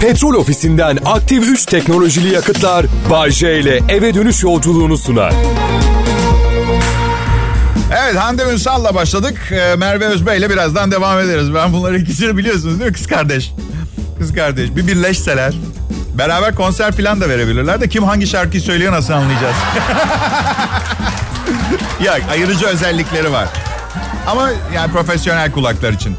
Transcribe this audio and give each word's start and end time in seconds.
Petrol 0.00 0.34
ofisinden 0.34 0.98
aktif 1.04 1.44
3 1.48 1.66
teknolojili 1.66 2.34
yakıtlar 2.34 2.86
Bay 3.10 3.30
J 3.30 3.60
ile 3.60 3.80
eve 3.88 4.14
dönüş 4.14 4.42
yolculuğunu 4.42 4.98
sunar. 4.98 5.32
Evet 8.02 8.16
Hande 8.16 8.42
Ünsal'la 8.52 8.94
başladık. 8.94 9.52
Ee, 9.52 9.76
Merve 9.76 10.04
Özbey 10.06 10.38
ile 10.38 10.50
birazdan 10.50 10.90
devam 10.90 11.20
ederiz. 11.20 11.54
Ben 11.54 11.72
bunları 11.72 11.98
ikisini 11.98 12.36
biliyorsunuz 12.36 12.80
değil 12.80 12.90
mi? 12.90 12.96
Kız 12.96 13.06
kardeş. 13.06 13.52
Kız 14.18 14.34
kardeş. 14.34 14.70
Bir 14.76 14.86
birleşseler. 14.86 15.54
Beraber 16.18 16.54
konser 16.54 16.92
falan 16.92 17.20
da 17.20 17.28
verebilirler 17.28 17.80
de 17.80 17.88
kim 17.88 18.04
hangi 18.04 18.26
şarkıyı 18.26 18.62
söylüyor 18.62 18.92
nasıl 18.92 19.12
anlayacağız? 19.12 19.56
ya 22.04 22.18
ayırıcı 22.30 22.66
özellikleri 22.66 23.32
var. 23.32 23.48
Ama 24.26 24.50
yani 24.74 24.92
profesyonel 24.92 25.52
kulaklar 25.52 25.92
için. 25.92 26.16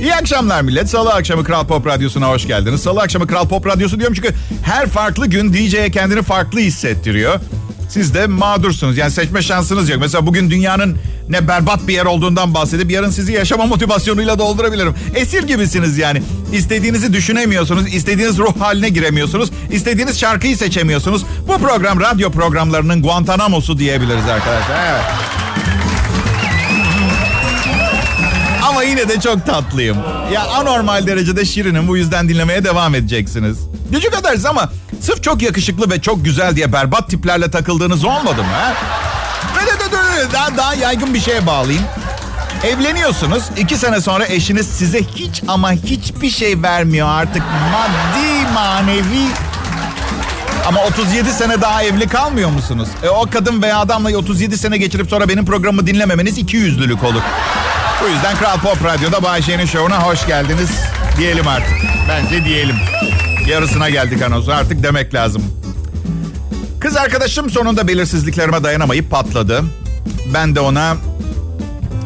İyi 0.00 0.14
akşamlar 0.14 0.62
millet. 0.62 0.90
Salı 0.90 1.12
akşamı 1.12 1.44
Kral 1.44 1.66
Pop 1.66 1.86
Radyosu'na 1.86 2.28
hoş 2.28 2.46
geldiniz. 2.46 2.82
Salı 2.82 3.00
akşamı 3.00 3.26
Kral 3.26 3.48
Pop 3.48 3.66
Radyosu 3.66 3.98
diyorum 3.98 4.14
çünkü 4.14 4.34
her 4.64 4.86
farklı 4.86 5.26
gün 5.26 5.52
DJ'ye 5.52 5.90
kendini 5.90 6.22
farklı 6.22 6.60
hissettiriyor. 6.60 7.40
Siz 7.88 8.14
de 8.14 8.26
mağdursunuz. 8.26 8.98
Yani 8.98 9.10
seçme 9.10 9.42
şansınız 9.42 9.88
yok. 9.88 9.98
Mesela 10.00 10.26
bugün 10.26 10.50
dünyanın 10.50 10.96
ne 11.28 11.48
berbat 11.48 11.88
bir 11.88 11.94
yer 11.94 12.04
olduğundan 12.04 12.54
bahsedip 12.54 12.90
yarın 12.90 13.10
sizi 13.10 13.32
yaşama 13.32 13.66
motivasyonuyla 13.66 14.38
doldurabilirim. 14.38 14.94
Esir 15.14 15.42
gibisiniz 15.42 15.98
yani. 15.98 16.22
İstediğinizi 16.52 17.12
düşünemiyorsunuz. 17.12 17.94
istediğiniz 17.94 18.38
ruh 18.38 18.60
haline 18.60 18.88
giremiyorsunuz. 18.88 19.50
istediğiniz 19.70 20.20
şarkıyı 20.20 20.56
seçemiyorsunuz. 20.56 21.24
Bu 21.48 21.58
program 21.58 22.00
radyo 22.00 22.30
programlarının 22.30 23.02
Guantanamo'su 23.02 23.78
diyebiliriz 23.78 24.24
arkadaşlar. 24.28 24.92
Evet. 24.92 25.41
Yine 28.88 29.08
de 29.08 29.20
çok 29.20 29.46
tatlıyım. 29.46 29.96
Ya 30.32 30.42
anormal 30.46 31.06
derecede 31.06 31.44
şirinim. 31.44 31.88
Bu 31.88 31.96
yüzden 31.96 32.28
dinlemeye 32.28 32.64
devam 32.64 32.94
edeceksiniz. 32.94 33.58
Gücük 33.90 34.14
edersiniz 34.14 34.46
ama 34.46 34.70
sırf 35.00 35.22
çok 35.22 35.42
yakışıklı 35.42 35.90
ve 35.90 36.00
çok 36.00 36.24
güzel 36.24 36.56
diye 36.56 36.72
berbat 36.72 37.08
tiplerle 37.10 37.50
takıldığınız 37.50 38.04
olmadı 38.04 38.42
mı? 38.42 38.52
Ha? 38.52 38.74
Daha, 40.32 40.56
daha 40.56 40.74
yaygın 40.74 41.14
bir 41.14 41.20
şeye 41.20 41.46
bağlayayım. 41.46 41.84
Evleniyorsunuz. 42.64 43.42
iki 43.56 43.76
sene 43.76 44.00
sonra 44.00 44.26
eşiniz 44.26 44.66
size 44.66 45.00
hiç 45.14 45.42
ama 45.48 45.72
hiçbir 45.72 46.30
şey 46.30 46.62
vermiyor 46.62 47.08
artık. 47.08 47.42
Maddi, 47.72 48.52
manevi. 48.54 49.26
Ama 50.68 50.80
37 50.84 51.30
sene 51.32 51.60
daha 51.60 51.82
evli 51.82 52.08
kalmıyor 52.08 52.50
musunuz? 52.50 52.88
E, 53.02 53.08
o 53.08 53.30
kadın 53.30 53.62
veya 53.62 53.78
adamla 53.78 54.16
37 54.16 54.58
sene 54.58 54.76
geçirip 54.78 55.10
sonra 55.10 55.28
benim 55.28 55.46
programımı 55.46 55.86
dinlememeniz 55.86 56.38
iki 56.38 56.56
yüzlülük 56.56 57.04
olur. 57.04 57.22
Bu 58.02 58.08
yüzden 58.08 58.36
Kral 58.36 58.58
Pop 58.58 58.84
Radyo'da 58.84 59.22
Bayşe'nin 59.22 59.66
şovuna 59.66 60.02
hoş 60.02 60.26
geldiniz 60.26 60.70
diyelim 61.18 61.48
artık. 61.48 61.74
Bence 62.08 62.44
diyelim. 62.44 62.76
Yarısına 63.46 63.90
geldik 63.90 64.22
anonsu 64.22 64.52
artık 64.52 64.82
demek 64.82 65.14
lazım. 65.14 65.42
Kız 66.80 66.96
arkadaşım 66.96 67.50
sonunda 67.50 67.88
belirsizliklerime 67.88 68.64
dayanamayıp 68.64 69.10
patladı. 69.10 69.64
Ben 70.34 70.54
de 70.54 70.60
ona 70.60 70.96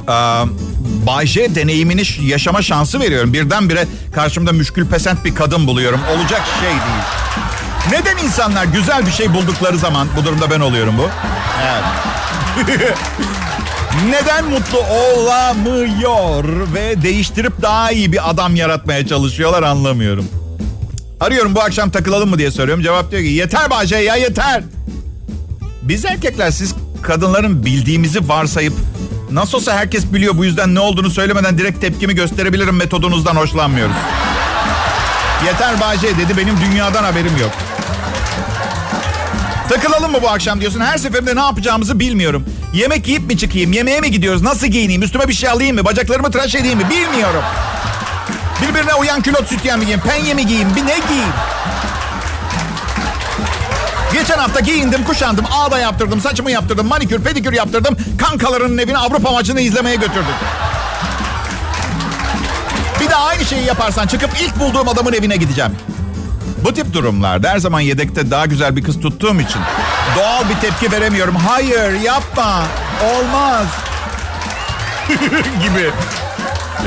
a, 0.08 0.44
Bayce 1.06 1.54
deneyimini 1.54 2.02
yaşama 2.22 2.62
şansı 2.62 3.00
veriyorum. 3.00 3.32
Birdenbire 3.32 3.86
karşımda 4.14 4.52
müşkül 4.52 4.86
pesent 4.86 5.24
bir 5.24 5.34
kadın 5.34 5.66
buluyorum. 5.66 6.00
Olacak 6.16 6.42
şey 6.60 6.70
değil. 6.70 7.04
Neden 7.90 8.24
insanlar 8.24 8.64
güzel 8.64 9.06
bir 9.06 9.12
şey 9.12 9.34
buldukları 9.34 9.78
zaman 9.78 10.08
bu 10.16 10.24
durumda 10.24 10.50
ben 10.50 10.60
oluyorum 10.60 10.94
bu? 10.98 11.08
Evet. 11.66 11.84
Neden 14.04 14.44
mutlu 14.44 14.78
olamıyor 14.78 16.44
ve 16.74 17.02
değiştirip 17.02 17.62
daha 17.62 17.90
iyi 17.90 18.12
bir 18.12 18.30
adam 18.30 18.56
yaratmaya 18.56 19.06
çalışıyorlar 19.06 19.62
anlamıyorum. 19.62 20.28
Arıyorum 21.20 21.54
bu 21.54 21.60
akşam 21.60 21.90
takılalım 21.90 22.30
mı 22.30 22.38
diye 22.38 22.50
soruyorum. 22.50 22.82
Cevap 22.82 23.10
diyor 23.10 23.22
ki 23.22 23.28
yeter 23.28 23.70
Bahçe 23.70 23.96
ya 23.96 24.16
yeter. 24.16 24.62
Biz 25.82 26.04
erkekler 26.04 26.50
siz 26.50 26.74
kadınların 27.02 27.64
bildiğimizi 27.64 28.28
varsayıp 28.28 28.74
nasıl 29.30 29.58
olsa 29.58 29.76
herkes 29.76 30.12
biliyor 30.12 30.38
bu 30.38 30.44
yüzden 30.44 30.74
ne 30.74 30.80
olduğunu 30.80 31.10
söylemeden 31.10 31.58
direkt 31.58 31.80
tepkimi 31.80 32.14
gösterebilirim 32.14 32.76
metodunuzdan 32.76 33.36
hoşlanmıyoruz. 33.36 33.96
Yeter 35.46 35.80
Bahçe 35.80 36.08
dedi 36.18 36.36
benim 36.36 36.60
dünyadan 36.60 37.04
haberim 37.04 37.36
yok. 37.40 37.50
Takılalım 39.68 40.12
mı 40.12 40.18
bu 40.22 40.28
akşam 40.28 40.60
diyorsun. 40.60 40.80
Her 40.80 40.98
seferinde 40.98 41.36
ne 41.36 41.40
yapacağımızı 41.40 42.00
bilmiyorum. 42.00 42.44
Yemek 42.76 43.08
yiyip 43.08 43.26
mi 43.26 43.38
çıkayım? 43.38 43.72
Yemeğe 43.72 44.00
mi 44.00 44.10
gidiyoruz? 44.10 44.42
Nasıl 44.42 44.66
giyineyim? 44.66 45.02
Üstüme 45.02 45.28
bir 45.28 45.32
şey 45.32 45.48
alayım 45.48 45.76
mı? 45.76 45.84
Bacaklarımı 45.84 46.30
tıraş 46.30 46.54
edeyim 46.54 46.78
mi? 46.78 46.84
Bilmiyorum. 46.90 47.42
Birbirine 48.62 48.94
uyan 48.94 49.22
külot 49.22 49.48
sütyen 49.48 49.78
mi 49.78 49.84
giyeyim? 49.84 50.04
Penye 50.08 50.34
mi 50.34 50.46
giyeyim? 50.46 50.68
Bir 50.76 50.86
ne 50.86 50.98
giyeyim? 51.08 51.32
Geçen 54.12 54.38
hafta 54.38 54.60
giyindim, 54.60 55.04
kuşandım, 55.04 55.44
ağda 55.52 55.78
yaptırdım, 55.78 56.20
saçımı 56.20 56.50
yaptırdım, 56.50 56.86
manikür, 56.86 57.20
pedikür 57.20 57.52
yaptırdım. 57.52 57.96
Kankalarının 58.18 58.78
evine 58.78 58.98
Avrupa 58.98 59.30
maçını 59.30 59.60
izlemeye 59.60 59.96
götürdüm. 59.96 60.34
Bir 63.00 63.10
daha 63.10 63.24
aynı 63.24 63.44
şeyi 63.44 63.64
yaparsan 63.64 64.06
çıkıp 64.06 64.30
ilk 64.42 64.60
bulduğum 64.60 64.88
adamın 64.88 65.12
evine 65.12 65.36
gideceğim. 65.36 65.72
Bu 66.64 66.74
tip 66.74 66.92
durumlarda 66.92 67.48
her 67.48 67.58
zaman 67.58 67.80
yedekte 67.80 68.30
daha 68.30 68.46
güzel 68.46 68.76
bir 68.76 68.82
kız 68.82 69.00
tuttuğum 69.00 69.40
için 69.40 69.60
doğal 70.16 70.48
bir 70.48 70.60
tepki 70.60 70.92
veremiyorum. 70.92 71.36
Hayır 71.36 72.00
yapma 72.00 72.62
olmaz 73.04 73.66
gibi. 75.62 75.90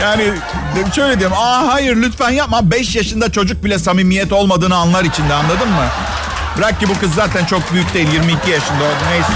Yani 0.01 0.23
şöyle 0.95 1.19
diyorum. 1.19 1.37
Aa 1.39 1.67
hayır 1.73 1.95
lütfen 1.95 2.29
yapma. 2.29 2.71
5 2.71 2.95
yaşında 2.95 3.31
çocuk 3.31 3.63
bile 3.63 3.79
samimiyet 3.79 4.33
olmadığını 4.33 4.75
anlar 4.75 5.03
içinde 5.03 5.33
anladın 5.33 5.69
mı? 5.69 5.85
Bırak 6.57 6.79
ki 6.79 6.89
bu 6.89 6.99
kız 6.99 7.13
zaten 7.13 7.45
çok 7.45 7.73
büyük 7.73 7.93
değil. 7.93 8.07
22 8.13 8.51
yaşında. 8.51 8.83
Neyse. 9.09 9.33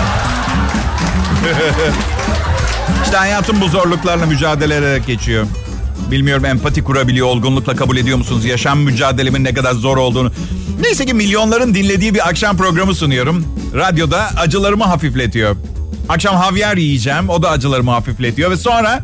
işte 3.03 3.17
hayatım 3.17 3.61
bu 3.61 3.67
zorluklarla 3.67 4.25
mücadele 4.25 4.75
ederek 4.75 5.07
geçiyor. 5.07 5.45
Bilmiyorum 6.11 6.45
empati 6.45 6.83
kurabiliyor, 6.83 7.27
olgunlukla 7.27 7.75
kabul 7.75 7.97
ediyor 7.97 8.17
musunuz? 8.17 8.45
Yaşam 8.45 8.79
mücadelemin 8.79 9.44
ne 9.44 9.53
kadar 9.53 9.73
zor 9.73 9.97
olduğunu. 9.97 10.31
Neyse 10.83 11.05
ki 11.05 11.13
milyonların 11.13 11.73
dinlediği 11.73 12.13
bir 12.13 12.29
akşam 12.29 12.57
programı 12.57 12.95
sunuyorum. 12.95 13.45
Radyoda 13.75 14.29
acılarımı 14.38 14.83
hafifletiyor. 14.83 15.55
Akşam 16.09 16.35
havyar 16.35 16.77
yiyeceğim, 16.77 17.29
o 17.29 17.41
da 17.44 17.49
acılarımı 17.49 17.91
hafifletiyor. 17.91 18.51
Ve 18.51 18.57
sonra 18.57 18.99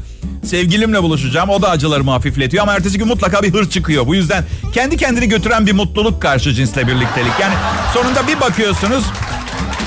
sevgilimle 0.46 1.04
buluşacağım, 1.04 1.50
o 1.50 1.62
da 1.62 1.70
acılarımı 1.70 2.12
hafifletiyor. 2.12 2.64
Ama 2.64 2.74
ertesi 2.74 2.98
gün 2.98 3.08
mutlaka 3.08 3.44
bir 3.44 3.54
hır 3.54 3.70
çıkıyor. 3.70 4.08
Bu 4.08 4.16
yüzden 4.16 4.44
kendi 4.74 4.98
kendini 4.98 5.30
götüren 5.30 5.68
bir 5.68 5.74
mutluluk 5.74 6.22
karşı 6.22 6.54
cinsle 6.54 6.88
birliktelik. 6.88 7.32
Yani 7.42 7.54
sonunda 7.94 8.28
bir 8.28 8.42
bakıyorsunuz 8.42 9.04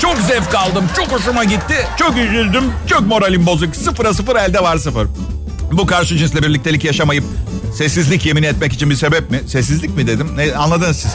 çok 0.01 0.17
zevk 0.17 0.55
aldım, 0.55 0.85
çok 0.95 1.11
hoşuma 1.11 1.43
gitti, 1.43 1.87
çok 1.99 2.17
üzüldüm, 2.17 2.63
çok 2.87 3.01
moralim 3.01 3.45
bozuk. 3.45 3.75
Sıfıra 3.75 4.13
sıfır 4.13 4.35
elde 4.35 4.63
var 4.63 4.77
sıfır. 4.77 5.07
Bu 5.71 5.85
karşı 5.85 6.17
cinsle 6.17 6.43
birliktelik 6.43 6.83
yaşamayıp 6.83 7.23
sessizlik 7.77 8.25
yemin 8.25 8.43
etmek 8.43 8.73
için 8.73 8.89
bir 8.89 8.95
sebep 8.95 9.31
mi? 9.31 9.41
Sessizlik 9.47 9.95
mi 9.97 10.07
dedim? 10.07 10.27
Ne, 10.37 10.55
anladınız 10.55 10.97
siz. 10.97 11.11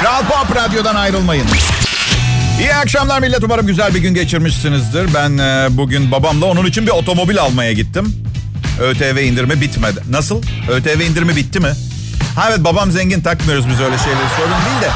Kral 0.00 0.22
Pop 0.22 0.56
Radyo'dan 0.56 0.94
ayrılmayın. 0.94 1.46
İyi 2.60 2.74
akşamlar 2.74 3.20
millet. 3.20 3.44
Umarım 3.44 3.66
güzel 3.66 3.94
bir 3.94 4.00
gün 4.00 4.14
geçirmişsinizdir. 4.14 5.14
Ben 5.14 5.38
e, 5.38 5.66
bugün 5.70 6.10
babamla 6.10 6.46
onun 6.46 6.66
için 6.66 6.86
bir 6.86 6.92
otomobil 6.92 7.38
almaya 7.38 7.72
gittim. 7.72 8.14
ÖTV 8.80 9.18
indirimi 9.18 9.60
bitmedi. 9.60 10.00
Nasıl? 10.10 10.42
ÖTV 10.70 11.00
indirimi 11.00 11.36
bitti 11.36 11.60
mi? 11.60 11.72
Ha 12.36 12.46
evet 12.50 12.64
babam 12.64 12.90
zengin 12.90 13.20
takmıyoruz 13.20 13.68
biz 13.68 13.80
öyle 13.80 13.98
şeyleri. 13.98 14.26
Sorun 14.36 14.50
değil 14.50 14.82
de. 14.82 14.90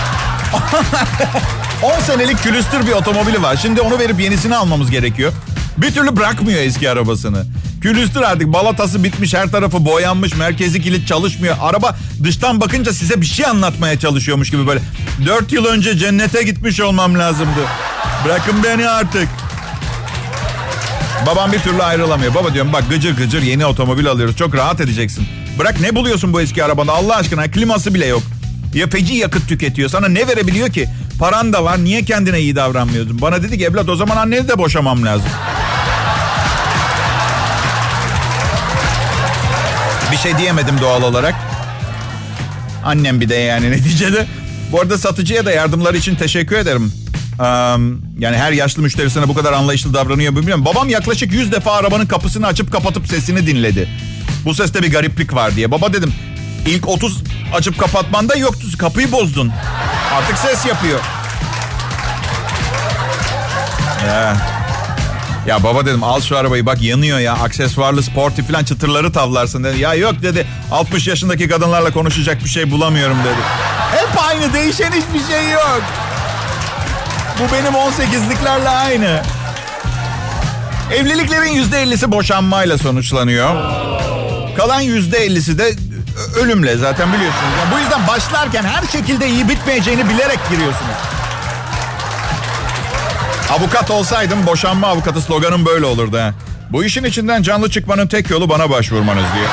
10 1.83 2.01
senelik 2.01 2.43
külüstür 2.43 2.87
bir 2.87 2.93
otomobili 2.93 3.43
var. 3.43 3.57
Şimdi 3.63 3.81
onu 3.81 3.99
verip 3.99 4.21
yenisini 4.21 4.57
almamız 4.57 4.91
gerekiyor. 4.91 5.33
Bir 5.77 5.95
türlü 5.95 6.17
bırakmıyor 6.17 6.61
eski 6.61 6.91
arabasını. 6.91 7.45
Külüstür 7.81 8.21
artık 8.23 8.53
balatası 8.53 9.05
bitmiş 9.05 9.35
her 9.35 9.51
tarafı 9.51 9.85
boyanmış 9.85 10.35
merkezi 10.37 10.83
kilit 10.83 11.09
çalışmıyor. 11.09 11.57
Araba 11.61 11.97
dıştan 12.25 12.61
bakınca 12.61 12.93
size 12.93 13.21
bir 13.21 13.27
şey 13.27 13.47
anlatmaya 13.47 13.99
çalışıyormuş 13.99 14.51
gibi 14.51 14.67
böyle. 14.67 14.81
Dört 15.27 15.53
yıl 15.53 15.65
önce 15.65 15.99
cennete 15.99 16.43
gitmiş 16.43 16.81
olmam 16.81 17.19
lazımdı. 17.19 17.61
Bırakın 18.25 18.63
beni 18.65 18.89
artık. 18.89 19.29
Babam 21.27 21.53
bir 21.53 21.59
türlü 21.59 21.83
ayrılamıyor. 21.83 22.35
Baba 22.35 22.55
diyorum 22.55 22.73
bak 22.73 22.85
gıcır 22.91 23.17
gıcır 23.17 23.43
yeni 23.43 23.67
otomobil 23.67 24.07
alıyoruz. 24.07 24.37
Çok 24.37 24.55
rahat 24.55 24.81
edeceksin. 24.81 25.29
Bırak 25.59 25.81
ne 25.81 25.95
buluyorsun 25.97 26.33
bu 26.33 26.41
eski 26.41 26.65
arabanda 26.65 26.93
Allah 26.93 27.17
aşkına 27.17 27.51
kliması 27.51 27.95
bile 27.95 28.07
yok. 28.07 28.23
Ya 28.75 28.87
feci 28.87 29.15
yakıt 29.15 29.49
tüketiyor. 29.49 29.89
Sana 29.89 30.09
ne 30.09 30.29
verebiliyor 30.29 30.69
ki? 30.69 30.89
Paran 31.19 31.53
da 31.53 31.65
var. 31.65 31.85
Niye 31.85 32.05
kendine 32.05 32.41
iyi 32.41 32.57
davranmıyorsun? 32.57 33.21
Bana 33.21 33.43
dedi 33.43 33.59
ki 33.59 33.65
evlat 33.65 33.89
o 33.89 33.97
zaman 33.97 34.17
anneni 34.17 34.49
de 34.49 34.59
boşamam 34.59 35.05
lazım. 35.05 35.29
Bir 40.19 40.23
şey 40.23 40.39
diyemedim 40.39 40.81
doğal 40.81 41.03
olarak. 41.03 41.35
Annem 42.85 43.21
bir 43.21 43.29
de 43.29 43.35
yani 43.35 43.71
neticede. 43.71 44.27
Bu 44.73 44.81
arada 44.81 44.99
satıcıya 44.99 45.47
da 45.47 45.53
yardımları 45.53 45.97
için 45.97 46.17
teşekkür 46.17 46.57
ederim. 46.57 46.93
Um, 47.41 48.03
yani 48.19 48.37
her 48.37 48.53
yaşlı 48.53 48.83
müşterisine 48.83 49.29
bu 49.29 49.35
kadar 49.35 49.53
anlayışlı 49.53 49.95
davranıyor 49.95 50.37
bilmiyorum. 50.37 50.65
Babam 50.65 50.89
yaklaşık 50.89 51.33
100 51.33 51.53
defa 51.53 51.73
arabanın 51.73 52.07
kapısını 52.07 52.47
açıp 52.47 52.73
kapatıp 52.73 53.07
sesini 53.07 53.47
dinledi. 53.47 53.89
Bu 54.45 54.55
seste 54.55 54.83
bir 54.83 54.93
gariplik 54.93 55.35
var 55.35 55.57
diye. 55.57 55.71
Baba 55.71 55.93
dedim 55.93 56.15
ilk 56.67 56.89
30 56.89 57.23
açıp 57.55 57.79
kapatman 57.79 58.29
da 58.29 58.37
yoktu. 58.37 58.67
Kapıyı 58.79 59.13
bozdun. 59.13 59.53
Artık 60.15 60.39
ses 60.39 60.67
yapıyor. 60.67 61.01
Ya. 64.07 64.58
Ya 65.49 65.63
baba 65.63 65.87
dedim 65.87 66.05
al 66.05 66.21
şu 66.21 66.39
arabayı 66.39 66.67
bak 66.67 66.83
yanıyor 66.83 67.19
ya 67.19 67.33
aksesuarlı 67.33 68.03
sportif 68.03 68.49
falan 68.49 68.65
çıtırları 68.65 69.13
tavlarsın 69.13 69.65
dedi. 69.65 69.81
Ya 69.81 69.95
yok 69.95 70.23
dedi 70.23 70.47
60 70.71 71.07
yaşındaki 71.07 71.49
kadınlarla 71.49 71.93
konuşacak 71.93 72.45
bir 72.45 72.49
şey 72.49 72.71
bulamıyorum 72.71 73.19
dedi. 73.25 73.41
Hep 73.93 74.23
aynı 74.29 74.53
değişen 74.53 74.93
hiçbir 74.93 75.33
şey 75.35 75.51
yok. 75.51 75.83
Bu 77.39 77.55
benim 77.55 77.73
18'liklerle 77.73 78.69
aynı. 78.69 79.23
Evliliklerin 80.93 81.71
%50'si 81.71 82.13
boşanmayla 82.13 82.79
sonuçlanıyor. 82.79 83.55
Kalan 84.57 84.83
%50'si 84.83 85.59
de 85.59 85.75
ölümle 86.37 86.77
zaten 86.77 87.13
biliyorsunuz. 87.13 87.53
Yani 87.61 87.75
bu 87.75 87.79
yüzden 87.79 88.07
başlarken 88.07 88.63
her 88.63 88.87
şekilde 88.87 89.29
iyi 89.29 89.49
bitmeyeceğini 89.49 90.09
bilerek 90.09 90.39
giriyorsunuz. 90.51 91.08
Avukat 93.51 93.91
olsaydım 93.91 94.47
boşanma 94.47 94.87
avukatı 94.87 95.21
sloganım 95.21 95.67
böyle 95.67 95.85
olurdu. 95.87 96.19
He. 96.19 96.33
Bu 96.71 96.85
işin 96.85 97.05
içinden 97.05 97.43
canlı 97.43 97.71
çıkmanın 97.71 98.07
tek 98.07 98.31
yolu 98.31 98.49
bana 98.49 98.71
başvurmanız 98.71 99.25
diye. 99.35 99.45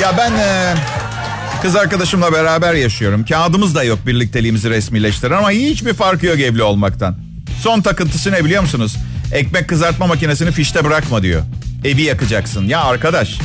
Ya 0.00 0.14
ben 0.18 0.32
e, 0.32 0.74
kız 1.62 1.76
arkadaşımla 1.76 2.32
beraber 2.32 2.74
yaşıyorum. 2.74 3.24
Kağıdımız 3.24 3.74
da 3.74 3.84
yok 3.84 4.06
birlikteliğimizi 4.06 4.70
resmileştiren 4.70 5.38
ama 5.38 5.50
hiçbir 5.50 5.94
farkı 5.94 6.26
yok 6.26 6.40
evli 6.40 6.62
olmaktan. 6.62 7.16
Son 7.60 7.80
takıntısı 7.80 8.32
ne 8.32 8.44
biliyor 8.44 8.62
musunuz? 8.62 8.96
Ekmek 9.32 9.68
kızartma 9.68 10.06
makinesini 10.06 10.52
fişte 10.52 10.84
bırakma 10.84 11.22
diyor. 11.22 11.42
Evi 11.84 12.02
yakacaksın. 12.02 12.68
Ya 12.68 12.84
arkadaş 12.84 13.38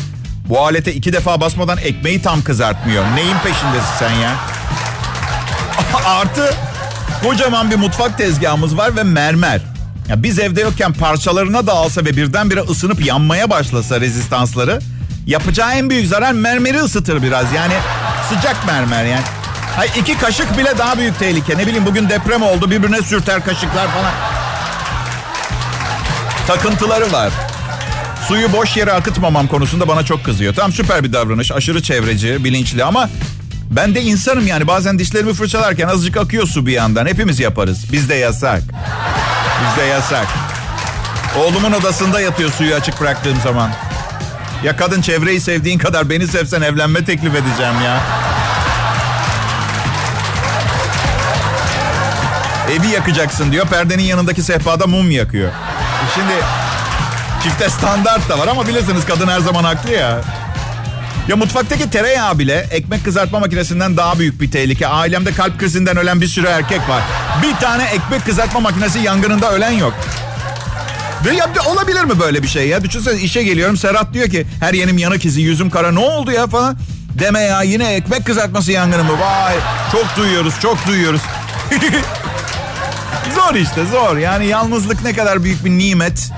bu 0.50 0.62
alete 0.62 0.94
iki 0.94 1.14
defa 1.14 1.42
basmadan 1.42 1.78
ekmeği 1.78 2.22
tam 2.22 2.42
kızartmıyor. 2.42 3.04
Neyin 3.16 3.38
peşindesin 3.44 3.96
sen 4.00 4.14
ya? 4.14 4.36
Artı 6.06 6.54
kocaman 7.24 7.72
bir 7.72 7.76
mutfak 7.76 8.18
tezgahımız 8.18 8.78
var 8.78 8.96
ve 8.96 9.04
mermer. 9.04 9.62
Ya 10.10 10.24
biz 10.24 10.40
evde 10.40 10.62
yokken 10.62 10.94
parçalarına 10.94 11.68
dağılsa 11.68 12.02
ve 12.02 12.18
birdenbire 12.18 12.60
ısınıp 12.62 13.06
yanmaya 13.06 13.50
başlasa 13.50 14.02
rezistansları 14.02 14.80
yapacağı 15.26 15.74
en 15.74 15.90
büyük 15.90 16.08
zarar 16.08 16.32
mermeri 16.32 16.80
ısıtır 16.80 17.24
biraz. 17.24 17.54
Yani 17.54 17.74
sıcak 18.30 18.66
mermer 18.68 19.06
yani. 19.06 19.24
Hayır, 19.76 19.92
iki 19.98 20.18
kaşık 20.18 20.58
bile 20.58 20.78
daha 20.78 20.98
büyük 20.98 21.20
tehlike. 21.20 21.58
Ne 21.58 21.68
bileyim 21.68 21.86
bugün 21.86 22.10
deprem 22.10 22.44
oldu 22.44 22.72
birbirine 22.72 23.02
sürter 23.02 23.46
kaşıklar 23.46 23.88
falan. 23.88 24.14
Takıntıları 26.48 27.12
var. 27.12 27.34
Suyu 28.28 28.54
boş 28.54 28.78
yere 28.78 28.92
akıtmamam 28.92 29.48
konusunda 29.48 29.88
bana 29.88 30.06
çok 30.06 30.26
kızıyor. 30.26 30.56
Tam 30.56 30.72
süper 30.72 31.04
bir 31.04 31.14
davranış. 31.14 31.52
Aşırı 31.52 31.82
çevreci, 31.84 32.44
bilinçli 32.44 32.84
ama 32.84 33.10
ben 33.72 33.96
de 33.96 34.02
insanım 34.02 34.48
yani. 34.48 34.68
Bazen 34.68 35.00
dişlerimi 35.00 35.34
fırçalarken 35.34 35.88
azıcık 35.88 36.18
akıyor 36.18 36.48
su 36.48 36.66
bir 36.66 36.72
yandan. 36.72 37.06
Hepimiz 37.06 37.40
yaparız. 37.40 37.92
Bizde 37.92 38.16
yasak. 38.16 38.62
Bizde 39.62 39.88
yasak. 39.88 40.28
Oğlumun 41.38 41.72
odasında 41.72 42.22
yatıyor 42.22 42.52
suyu 42.52 42.76
açık 42.76 43.02
bıraktığım 43.02 43.42
zaman. 43.44 43.72
Ya 44.64 44.76
kadın 44.78 45.02
çevreyi 45.02 45.42
sevdiğin 45.42 45.80
kadar 45.80 46.10
beni 46.10 46.28
sevsen 46.28 46.62
evlenme 46.62 47.06
teklif 47.06 47.36
edeceğim 47.36 47.82
ya. 47.86 48.02
Evi 52.72 52.88
yakacaksın 52.88 53.52
diyor. 53.52 53.68
Perdenin 53.68 54.04
yanındaki 54.04 54.44
sehpada 54.44 54.88
mum 54.88 55.12
yakıyor. 55.12 55.52
Şimdi 56.16 56.34
çifte 57.44 57.70
standart 57.70 58.30
da 58.30 58.40
var 58.40 58.48
ama 58.48 58.68
bilirsiniz 58.68 59.06
kadın 59.06 59.28
her 59.28 59.40
zaman 59.40 59.64
haklı 59.64 59.92
ya. 59.92 60.22
Ya 61.28 61.36
mutfaktaki 61.36 61.90
tereyağı 61.90 62.40
bile 62.40 62.68
ekmek 62.72 63.06
kızartma 63.06 63.40
makinesinden 63.40 63.98
daha 63.98 64.20
büyük 64.20 64.42
bir 64.42 64.52
tehlike. 64.52 64.88
Ailemde 64.88 65.34
kalp 65.34 65.60
krizinden 65.60 65.98
ölen 65.98 66.22
bir 66.22 66.28
sürü 66.28 66.48
erkek 66.48 66.90
var. 66.90 67.04
Bir 67.44 67.56
tane 67.56 67.84
ekmek 67.84 68.26
kızartma 68.26 68.60
makinesi 68.60 69.00
yangınında 69.00 69.52
ölen 69.52 69.72
yok. 69.72 69.94
Ve 71.26 71.36
ya 71.36 71.50
olabilir 71.68 72.04
mi 72.04 72.20
böyle 72.20 72.44
bir 72.44 72.48
şey 72.48 72.68
ya? 72.68 72.84
Düşünsene 72.84 73.20
işe 73.20 73.44
geliyorum 73.44 73.78
Serhat 73.78 74.14
diyor 74.14 74.30
ki 74.30 74.48
her 74.60 74.74
yenim 74.74 74.98
yanık 74.98 75.26
izi 75.26 75.42
yüzüm 75.42 75.70
kara 75.70 75.92
ne 75.92 76.00
oldu 76.00 76.32
ya 76.32 76.48
falan. 76.48 76.78
Deme 77.20 77.40
ya 77.40 77.62
yine 77.62 77.94
ekmek 77.94 78.26
kızartması 78.26 78.72
yangını 78.72 79.04
mı? 79.04 79.20
Vay 79.20 79.56
çok 79.92 80.18
duyuyoruz 80.18 80.54
çok 80.62 80.88
duyuyoruz. 80.88 81.22
zor 83.36 83.56
işte 83.56 83.86
zor 83.86 84.18
yani 84.18 84.48
yalnızlık 84.48 85.04
ne 85.04 85.14
kadar 85.14 85.44
büyük 85.44 85.66
bir 85.66 85.70
nimet. 85.70 86.32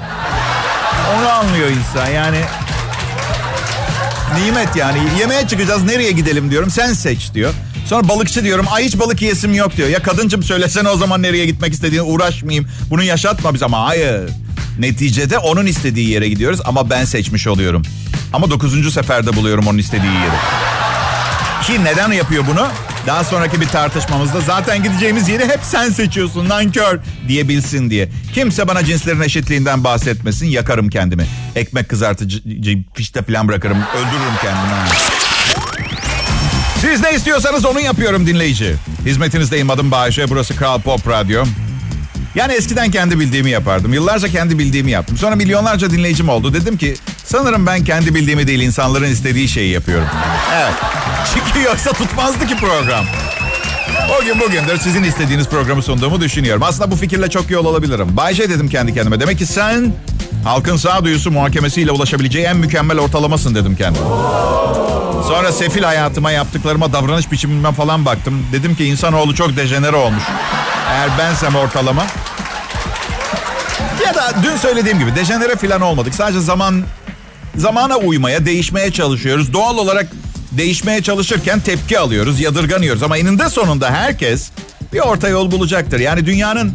Onu 1.17 1.29
anlıyor 1.29 1.69
insan 1.69 2.07
yani. 2.07 2.41
Nimet 4.37 4.75
yani. 4.75 4.99
Yemeğe 5.19 5.47
çıkacağız 5.47 5.83
nereye 5.83 6.11
gidelim 6.11 6.51
diyorum. 6.51 6.69
Sen 6.69 6.93
seç 6.93 7.33
diyor. 7.33 7.53
Sonra 7.85 8.09
balıkçı 8.09 8.43
diyorum. 8.43 8.65
Ay 8.71 8.85
hiç 8.85 8.99
balık 8.99 9.21
yesim 9.21 9.53
yok 9.53 9.77
diyor. 9.77 9.89
Ya 9.89 10.03
kadıncım 10.03 10.43
söylesene 10.43 10.89
o 10.89 10.97
zaman 10.97 11.21
nereye 11.21 11.45
gitmek 11.45 11.73
istediğini 11.73 12.01
uğraşmayayım. 12.01 12.67
Bunu 12.89 13.03
yaşatma 13.03 13.53
biz 13.53 13.63
ama 13.63 13.85
hayır. 13.85 14.29
Neticede 14.79 15.37
onun 15.37 15.65
istediği 15.65 16.09
yere 16.09 16.29
gidiyoruz 16.29 16.59
ama 16.65 16.89
ben 16.89 17.05
seçmiş 17.05 17.47
oluyorum. 17.47 17.83
Ama 18.33 18.49
dokuzuncu 18.49 18.91
seferde 18.91 19.35
buluyorum 19.35 19.67
onun 19.67 19.77
istediği 19.77 20.11
yeri. 20.13 20.39
Ki 21.67 21.83
neden 21.83 22.11
yapıyor 22.11 22.43
bunu? 22.51 22.67
Daha 23.07 23.23
sonraki 23.23 23.61
bir 23.61 23.67
tartışmamızda 23.67 24.41
zaten 24.41 24.83
gideceğimiz 24.83 25.29
yeri 25.29 25.43
hep 25.45 25.59
sen 25.63 25.89
seçiyorsun 25.89 26.49
nankör 26.49 26.99
diyebilsin 27.27 27.89
diye. 27.89 28.09
Kimse 28.33 28.67
bana 28.67 28.85
cinslerin 28.85 29.21
eşitliğinden 29.21 29.83
bahsetmesin 29.83 30.47
yakarım 30.47 30.89
kendimi. 30.89 31.25
Ekmek 31.55 31.89
kızartıcı 31.89 32.41
pişte 32.95 33.21
falan 33.23 33.47
bırakırım 33.47 33.77
öldürürüm 33.95 34.35
kendimi. 34.41 35.09
Siz 36.81 37.01
ne 37.01 37.13
istiyorsanız 37.13 37.65
onu 37.65 37.79
yapıyorum 37.79 38.27
dinleyici. 38.27 38.75
Hizmetinizdeyim 39.05 39.69
adım 39.69 39.91
Bayşe 39.91 40.29
burası 40.29 40.55
Kral 40.55 40.81
Pop 40.81 41.07
Radyo. 41.07 41.45
Yani 42.35 42.53
eskiden 42.53 42.91
kendi 42.91 43.19
bildiğimi 43.19 43.49
yapardım. 43.49 43.93
Yıllarca 43.93 44.27
kendi 44.27 44.59
bildiğimi 44.59 44.91
yaptım. 44.91 45.17
Sonra 45.17 45.35
milyonlarca 45.35 45.91
dinleyicim 45.91 46.29
oldu. 46.29 46.53
Dedim 46.53 46.77
ki 46.77 46.95
sanırım 47.25 47.65
ben 47.65 47.83
kendi 47.83 48.15
bildiğimi 48.15 48.47
değil 48.47 48.59
insanların 48.59 49.11
istediği 49.11 49.47
şeyi 49.47 49.71
yapıyorum. 49.71 50.07
Evet. 50.55 50.73
Yoksa 51.65 51.93
tutmazdı 51.93 52.47
ki 52.47 52.55
program. 52.55 53.05
O 54.19 54.25
gün 54.25 54.39
bugündür 54.39 54.77
sizin 54.77 55.03
istediğiniz 55.03 55.47
programı 55.47 55.83
sunduğumu 55.83 56.21
düşünüyorum. 56.21 56.63
Aslında 56.63 56.91
bu 56.91 56.95
fikirle 56.95 57.29
çok 57.29 57.49
yol 57.49 57.65
olabilirim. 57.65 58.07
Bayce 58.11 58.49
dedim 58.49 58.69
kendi 58.69 58.93
kendime. 58.93 59.19
Demek 59.19 59.37
ki 59.37 59.45
sen 59.45 59.93
halkın 60.43 60.77
sağduyusu 60.77 61.31
muhakemesiyle 61.31 61.91
ulaşabileceği 61.91 62.45
en 62.45 62.57
mükemmel 62.57 62.99
ortalamasın 62.99 63.55
dedim 63.55 63.75
kendime. 63.75 64.05
Sonra 65.27 65.51
sefil 65.51 65.83
hayatıma 65.83 66.31
yaptıklarıma 66.31 66.93
davranış 66.93 67.31
biçimime 67.31 67.71
falan 67.71 68.05
baktım. 68.05 68.45
Dedim 68.51 68.75
ki 68.75 68.85
insanoğlu 68.85 69.35
çok 69.35 69.57
dejenere 69.57 69.95
olmuş. 69.95 70.23
Eğer 70.91 71.09
bensem 71.17 71.55
ortalama. 71.55 72.05
Ya 74.05 74.15
da 74.15 74.33
dün 74.43 74.57
söylediğim 74.57 74.99
gibi 74.99 75.15
dejenere 75.15 75.55
falan 75.55 75.81
olmadık. 75.81 76.15
Sadece 76.15 76.39
zaman 76.39 76.83
zamana 77.55 77.97
uymaya, 77.97 78.45
değişmeye 78.45 78.91
çalışıyoruz. 78.91 79.53
Doğal 79.53 79.77
olarak 79.77 80.07
değişmeye 80.51 81.03
çalışırken 81.03 81.59
tepki 81.59 81.99
alıyoruz, 81.99 82.39
yadırganıyoruz. 82.39 83.03
Ama 83.03 83.17
eninde 83.17 83.49
sonunda 83.49 83.91
herkes 83.91 84.49
bir 84.93 84.99
orta 84.99 85.29
yol 85.29 85.51
bulacaktır. 85.51 85.99
Yani 85.99 86.25
dünyanın 86.25 86.73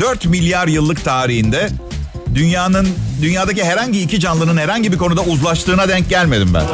4 0.00 0.26
milyar 0.26 0.68
yıllık 0.68 1.04
tarihinde 1.04 1.68
dünyanın 2.34 2.88
dünyadaki 3.22 3.64
herhangi 3.64 4.00
iki 4.00 4.20
canlının 4.20 4.56
herhangi 4.56 4.92
bir 4.92 4.98
konuda 4.98 5.20
uzlaştığına 5.20 5.88
denk 5.88 6.10
gelmedim 6.10 6.54
ben. 6.54 6.64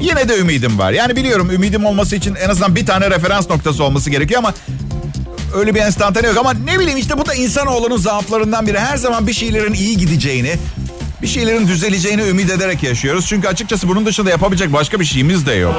Yine 0.00 0.28
de 0.28 0.38
ümidim 0.38 0.78
var. 0.78 0.92
Yani 0.92 1.16
biliyorum 1.16 1.50
ümidim 1.50 1.84
olması 1.84 2.16
için 2.16 2.34
en 2.34 2.48
azından 2.48 2.76
bir 2.76 2.86
tane 2.86 3.10
referans 3.10 3.50
noktası 3.50 3.84
olması 3.84 4.10
gerekiyor 4.10 4.38
ama 4.38 4.54
öyle 5.54 5.74
bir 5.74 5.80
enstantane 5.80 6.26
yok. 6.26 6.36
Ama 6.38 6.52
ne 6.52 6.78
bileyim 6.78 6.98
işte 6.98 7.18
bu 7.18 7.26
da 7.26 7.34
insanoğlunun 7.34 7.96
zaaflarından 7.96 8.66
biri. 8.66 8.78
Her 8.78 8.96
zaman 8.96 9.26
bir 9.26 9.32
şeylerin 9.32 9.72
iyi 9.72 9.96
gideceğini, 9.96 10.54
bir 11.22 11.26
şeylerin 11.26 11.68
düzeleceğini 11.68 12.22
ümit 12.22 12.50
ederek 12.50 12.82
yaşıyoruz. 12.82 13.26
Çünkü 13.26 13.48
açıkçası 13.48 13.88
bunun 13.88 14.06
dışında 14.06 14.30
yapabilecek 14.30 14.72
başka 14.72 15.00
bir 15.00 15.04
şeyimiz 15.04 15.46
de 15.46 15.54
yok. 15.54 15.74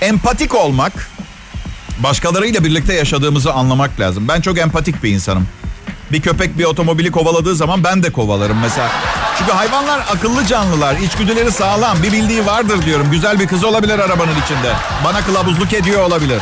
Empatik 0.00 0.54
olmak, 0.54 1.10
başkalarıyla 1.98 2.64
birlikte 2.64 2.94
yaşadığımızı 2.94 3.52
anlamak 3.52 4.00
lazım. 4.00 4.28
Ben 4.28 4.40
çok 4.40 4.58
empatik 4.58 5.02
bir 5.02 5.10
insanım. 5.10 5.46
Bir 6.12 6.22
köpek 6.22 6.58
bir 6.58 6.64
otomobili 6.64 7.10
kovaladığı 7.10 7.56
zaman 7.56 7.84
ben 7.84 8.02
de 8.02 8.12
kovalarım 8.12 8.58
mesela. 8.60 8.90
Çünkü 9.38 9.52
hayvanlar 9.52 9.98
akıllı 9.98 10.46
canlılar, 10.46 10.96
içgüdüleri 10.96 11.52
sağlam, 11.52 12.02
bir 12.02 12.12
bildiği 12.12 12.46
vardır 12.46 12.86
diyorum. 12.86 13.10
Güzel 13.10 13.40
bir 13.40 13.46
kız 13.46 13.64
olabilir 13.64 13.98
arabanın 13.98 14.40
içinde. 14.44 14.72
Bana 15.04 15.24
kılavuzluk 15.24 15.72
ediyor 15.72 16.02
olabilir. 16.02 16.38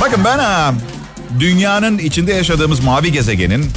Bakın 0.00 0.24
ben 0.24 0.38
ha, 0.38 0.74
dünyanın 1.40 1.98
içinde 1.98 2.32
yaşadığımız 2.32 2.84
mavi 2.84 3.12
gezegenin 3.12 3.70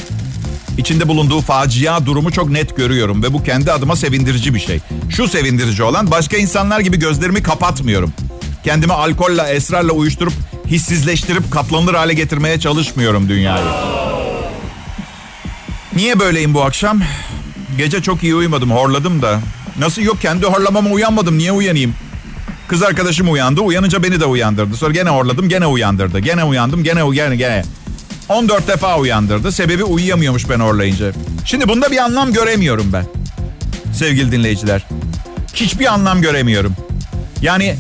içinde 0.78 1.08
bulunduğu 1.08 1.42
facia 1.42 2.06
durumu 2.06 2.32
çok 2.32 2.50
net 2.50 2.78
görüyorum 2.78 3.24
ve 3.24 3.34
bu 3.34 3.44
kendi 3.44 3.72
adıma 3.72 3.96
sevindirici 3.96 4.54
bir 4.54 4.60
şey. 4.60 4.80
Şu 5.10 5.28
sevindirici 5.28 5.84
olan 5.84 6.12
başka 6.12 6.38
insanlar 6.38 6.80
gibi 6.80 7.00
gözlerimi 7.00 7.44
kapatmıyorum. 7.44 8.14
Kendimi 8.64 8.94
alkolle, 8.94 9.44
esrarla 9.44 9.92
uyuşturup 9.92 10.34
hissizleştirip 10.66 11.52
katlanılır 11.52 11.94
hale 11.94 12.14
getirmeye 12.14 12.60
çalışmıyorum 12.60 13.30
dünyayı. 13.30 13.66
Niye 15.96 16.20
böyleyim 16.20 16.54
bu 16.54 16.64
akşam? 16.64 17.02
Gece 17.78 18.02
çok 18.02 18.24
iyi 18.24 18.36
uyumadım, 18.36 18.72
horladım 18.72 19.22
da. 19.22 19.40
Nasıl 19.80 20.02
yok 20.02 20.22
kendi 20.22 20.46
horlamama 20.46 20.90
uyanmadım 20.90 21.38
niye 21.38 21.52
uyanayım? 21.52 21.94
Kız 22.68 22.84
arkadaşım 22.84 23.32
uyandı. 23.32 23.62
Uyanınca 23.62 24.04
beni 24.04 24.20
de 24.20 24.26
uyandırdı. 24.26 24.78
Sonra 24.78 24.94
gene 24.94 25.10
horladım 25.10 25.50
gene 25.50 25.66
uyandırdı. 25.66 26.20
Gene 26.20 26.44
uyandım 26.44 26.84
gene 26.84 27.02
gene 27.14 27.36
gene. 27.36 27.64
14 28.30 28.68
defa 28.68 28.98
uyandırdı. 28.98 29.52
Sebebi 29.52 29.84
uyuyamıyormuş 29.84 30.50
ben 30.50 30.60
horlayınca. 30.60 31.12
Şimdi 31.46 31.68
bunda 31.68 31.92
bir 31.92 31.98
anlam 31.98 32.34
göremiyorum 32.34 32.94
ben. 32.94 33.06
Sevgili 33.94 34.32
dinleyiciler. 34.32 34.86
Hiçbir 35.54 35.86
anlam 35.94 36.22
göremiyorum. 36.22 36.76
Yani 37.42 37.76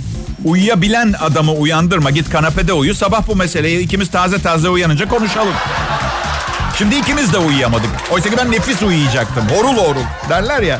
uyuyabilen 0.45 1.15
adamı 1.21 1.51
uyandırma. 1.53 2.09
Git 2.11 2.29
kanepede 2.29 2.73
uyu. 2.73 2.95
Sabah 2.95 3.27
bu 3.27 3.35
meseleyi 3.35 3.79
ikimiz 3.79 4.11
taze 4.11 4.41
taze 4.41 4.69
uyanınca 4.69 5.07
konuşalım. 5.09 5.53
Şimdi 6.77 6.95
ikimiz 6.95 7.33
de 7.33 7.37
uyuyamadık. 7.37 7.89
Oysa 8.11 8.29
ki 8.29 8.35
ben 8.37 8.51
nefis 8.51 8.83
uyuyacaktım. 8.83 9.43
Horul 9.49 9.77
horul 9.77 10.01
derler 10.29 10.61
ya. 10.61 10.79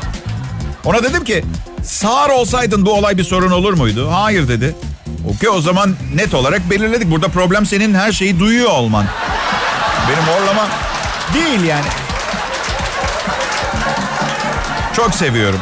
Ona 0.84 1.02
dedim 1.02 1.24
ki 1.24 1.44
sağır 1.84 2.30
olsaydın 2.30 2.86
bu 2.86 2.92
olay 2.92 3.18
bir 3.18 3.24
sorun 3.24 3.50
olur 3.50 3.72
muydu? 3.72 4.08
Hayır 4.12 4.48
dedi. 4.48 4.74
Okey 5.34 5.48
o 5.48 5.60
zaman 5.60 5.96
net 6.14 6.34
olarak 6.34 6.70
belirledik. 6.70 7.10
Burada 7.10 7.28
problem 7.28 7.66
senin 7.66 7.94
her 7.94 8.12
şeyi 8.12 8.38
duyuyor 8.38 8.70
olman. 8.70 9.04
Benim 10.08 10.22
horlama 10.22 10.68
değil 11.34 11.64
yani. 11.64 11.84
Çok 14.96 15.14
seviyorum. 15.14 15.60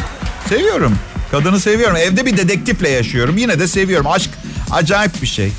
Seviyorum. 0.48 0.98
Kadını 1.30 1.60
seviyorum. 1.60 1.96
Evde 1.96 2.26
bir 2.26 2.36
dedektifle 2.36 2.88
yaşıyorum. 2.88 3.36
Yine 3.36 3.58
de 3.58 3.68
seviyorum. 3.68 4.06
Aşk 4.06 4.30
acayip 4.72 5.22
bir 5.22 5.26
şey. 5.26 5.52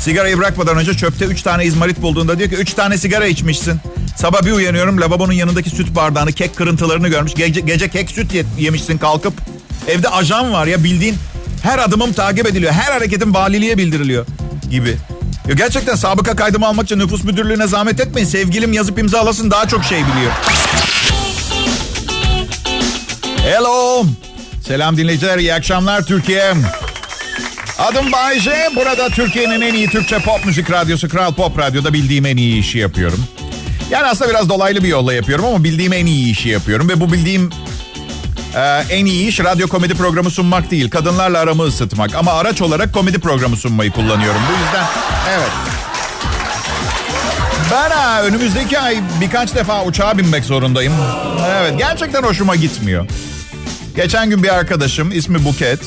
Sigarayı 0.00 0.38
bırakmadan 0.38 0.76
önce 0.76 0.94
çöpte 0.94 1.24
3 1.24 1.42
tane 1.42 1.64
izmarit 1.64 2.02
bulduğunda 2.02 2.38
diyor 2.38 2.50
ki 2.50 2.56
3 2.56 2.74
tane 2.74 2.98
sigara 2.98 3.26
içmişsin. 3.26 3.80
Sabah 4.16 4.42
bir 4.44 4.52
uyanıyorum 4.52 5.00
lavabonun 5.00 5.32
yanındaki 5.32 5.70
süt 5.70 5.96
bardağını, 5.96 6.32
kek 6.32 6.56
kırıntılarını 6.56 7.08
görmüş. 7.08 7.34
Gece, 7.34 7.60
gece 7.60 7.88
kek 7.88 8.10
süt 8.10 8.34
ye- 8.34 8.44
yemişsin 8.58 8.98
kalkıp. 8.98 9.34
Evde 9.88 10.08
ajan 10.08 10.52
var 10.52 10.66
ya 10.66 10.84
bildiğin 10.84 11.16
her 11.62 11.78
adımım 11.78 12.12
takip 12.12 12.46
ediliyor. 12.46 12.72
Her 12.72 12.92
hareketim 12.92 13.34
valiliğe 13.34 13.78
bildiriliyor 13.78 14.26
gibi. 14.70 14.96
Ya 15.48 15.54
gerçekten 15.54 15.94
sabıka 15.94 16.36
kaydımı 16.36 16.66
almak 16.66 16.84
için 16.84 16.98
nüfus 16.98 17.24
müdürlüğüne 17.24 17.66
zahmet 17.66 18.00
etmeyin. 18.00 18.28
Sevgilim 18.28 18.72
yazıp 18.72 18.98
imzalasın 18.98 19.50
daha 19.50 19.68
çok 19.68 19.84
şey 19.84 19.98
biliyor. 19.98 20.32
Hello. 23.44 24.04
Selam 24.66 24.96
dinleyiciler, 24.96 25.38
iyi 25.38 25.54
akşamlar 25.54 26.02
Türkiye. 26.02 26.54
Adım 27.78 28.12
Bayce. 28.12 28.70
Burada 28.76 29.08
Türkiye'nin 29.08 29.60
en 29.60 29.74
iyi 29.74 29.88
Türkçe 29.88 30.18
pop 30.18 30.46
müzik 30.46 30.70
radyosu 30.70 31.08
Kral 31.08 31.34
Pop 31.34 31.58
Radyo'da 31.58 31.92
bildiğim 31.92 32.26
en 32.26 32.36
iyi 32.36 32.60
işi 32.60 32.78
yapıyorum. 32.78 33.24
Yani 33.90 34.06
aslında 34.06 34.30
biraz 34.30 34.48
dolaylı 34.48 34.82
bir 34.82 34.88
yolla 34.88 35.14
yapıyorum 35.14 35.44
ama 35.44 35.64
bildiğim 35.64 35.92
en 35.92 36.06
iyi 36.06 36.30
işi 36.30 36.48
yapıyorum. 36.48 36.88
Ve 36.88 37.00
bu 37.00 37.12
bildiğim 37.12 37.50
e, 38.56 38.84
en 38.90 39.06
iyi 39.06 39.28
iş 39.28 39.40
radyo 39.40 39.68
komedi 39.68 39.94
programı 39.94 40.30
sunmak 40.30 40.70
değil. 40.70 40.90
Kadınlarla 40.90 41.38
aramı 41.38 41.62
ısıtmak. 41.62 42.14
Ama 42.14 42.32
araç 42.32 42.62
olarak 42.62 42.92
komedi 42.94 43.18
programı 43.18 43.56
sunmayı 43.56 43.90
kullanıyorum. 43.90 44.40
Bu 44.48 44.64
yüzden 44.64 44.84
evet. 45.30 45.50
Ben 47.70 47.90
ha, 47.90 48.22
önümüzdeki 48.22 48.78
ay 48.78 48.98
birkaç 49.20 49.54
defa 49.54 49.84
uçağa 49.84 50.18
binmek 50.18 50.44
zorundayım. 50.44 50.92
Evet 51.48 51.74
gerçekten 51.78 52.22
hoşuma 52.22 52.56
gitmiyor. 52.56 53.06
Geçen 53.96 54.30
gün 54.30 54.42
bir 54.42 54.54
arkadaşım 54.54 55.12
ismi 55.12 55.44
Buket. 55.44 55.80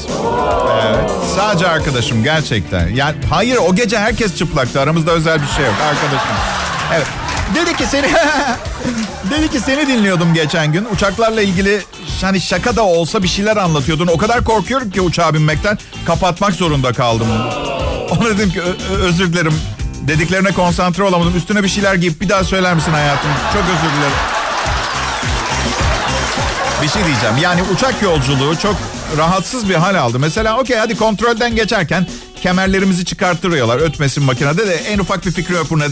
Evet, 0.85 1.11
sadece 1.35 1.67
arkadaşım 1.67 2.23
gerçekten. 2.23 2.87
Yani 2.87 3.15
hayır 3.29 3.57
o 3.57 3.75
gece 3.75 3.99
herkes 3.99 4.35
çıplaktı. 4.35 4.81
Aramızda 4.81 5.11
özel 5.11 5.41
bir 5.41 5.47
şey 5.47 5.65
yok 5.65 5.75
arkadaşım. 5.89 6.35
Evet. 6.95 7.07
Dedi 7.55 7.77
ki 7.77 7.85
seni 7.85 8.07
dedi 9.31 9.51
ki 9.51 9.59
seni 9.59 9.87
dinliyordum 9.87 10.33
geçen 10.33 10.71
gün. 10.71 10.87
Uçaklarla 10.95 11.41
ilgili 11.41 11.81
hani 12.21 12.41
şaka 12.41 12.75
da 12.75 12.83
olsa 12.83 13.23
bir 13.23 13.27
şeyler 13.27 13.57
anlatıyordun. 13.57 14.07
O 14.07 14.17
kadar 14.17 14.43
korkuyorum 14.43 14.89
ki 14.91 15.01
uçağa 15.01 15.33
binmekten 15.33 15.77
kapatmak 16.05 16.53
zorunda 16.53 16.93
kaldım. 16.93 17.27
Ona 18.09 18.25
dedim 18.25 18.51
ki 18.51 18.61
"Ö- 18.61 18.93
ö- 18.95 18.97
özür 19.03 19.33
dilerim. 19.33 19.53
Dediklerine 20.01 20.51
konsantre 20.51 21.03
olamadım. 21.03 21.37
Üstüne 21.37 21.63
bir 21.63 21.67
şeyler 21.69 21.93
giyip 21.95 22.21
bir 22.21 22.29
daha 22.29 22.43
söyler 22.43 22.73
misin 22.75 22.91
hayatım? 22.91 23.29
Çok 23.53 23.61
özür 23.63 23.95
dilerim. 23.97 24.13
Bir 26.83 26.87
şey 26.89 27.05
diyeceğim. 27.05 27.35
Yani 27.41 27.61
uçak 27.75 28.01
yolculuğu 28.01 28.57
çok 28.57 28.75
rahatsız 29.17 29.69
bir 29.69 29.75
hal 29.75 29.95
aldı. 29.95 30.19
Mesela 30.19 30.57
okey 30.59 30.77
hadi 30.77 30.97
kontrolden 30.97 31.55
geçerken 31.55 32.07
kemerlerimizi 32.41 33.05
çıkarttırıyorlar. 33.05 33.77
Ötmesin 33.79 34.23
makinede 34.23 34.67
de 34.67 34.75
en 34.75 34.99
ufak 34.99 35.25
bir 35.25 35.31
fikri 35.31 35.55
buna. 35.69 35.85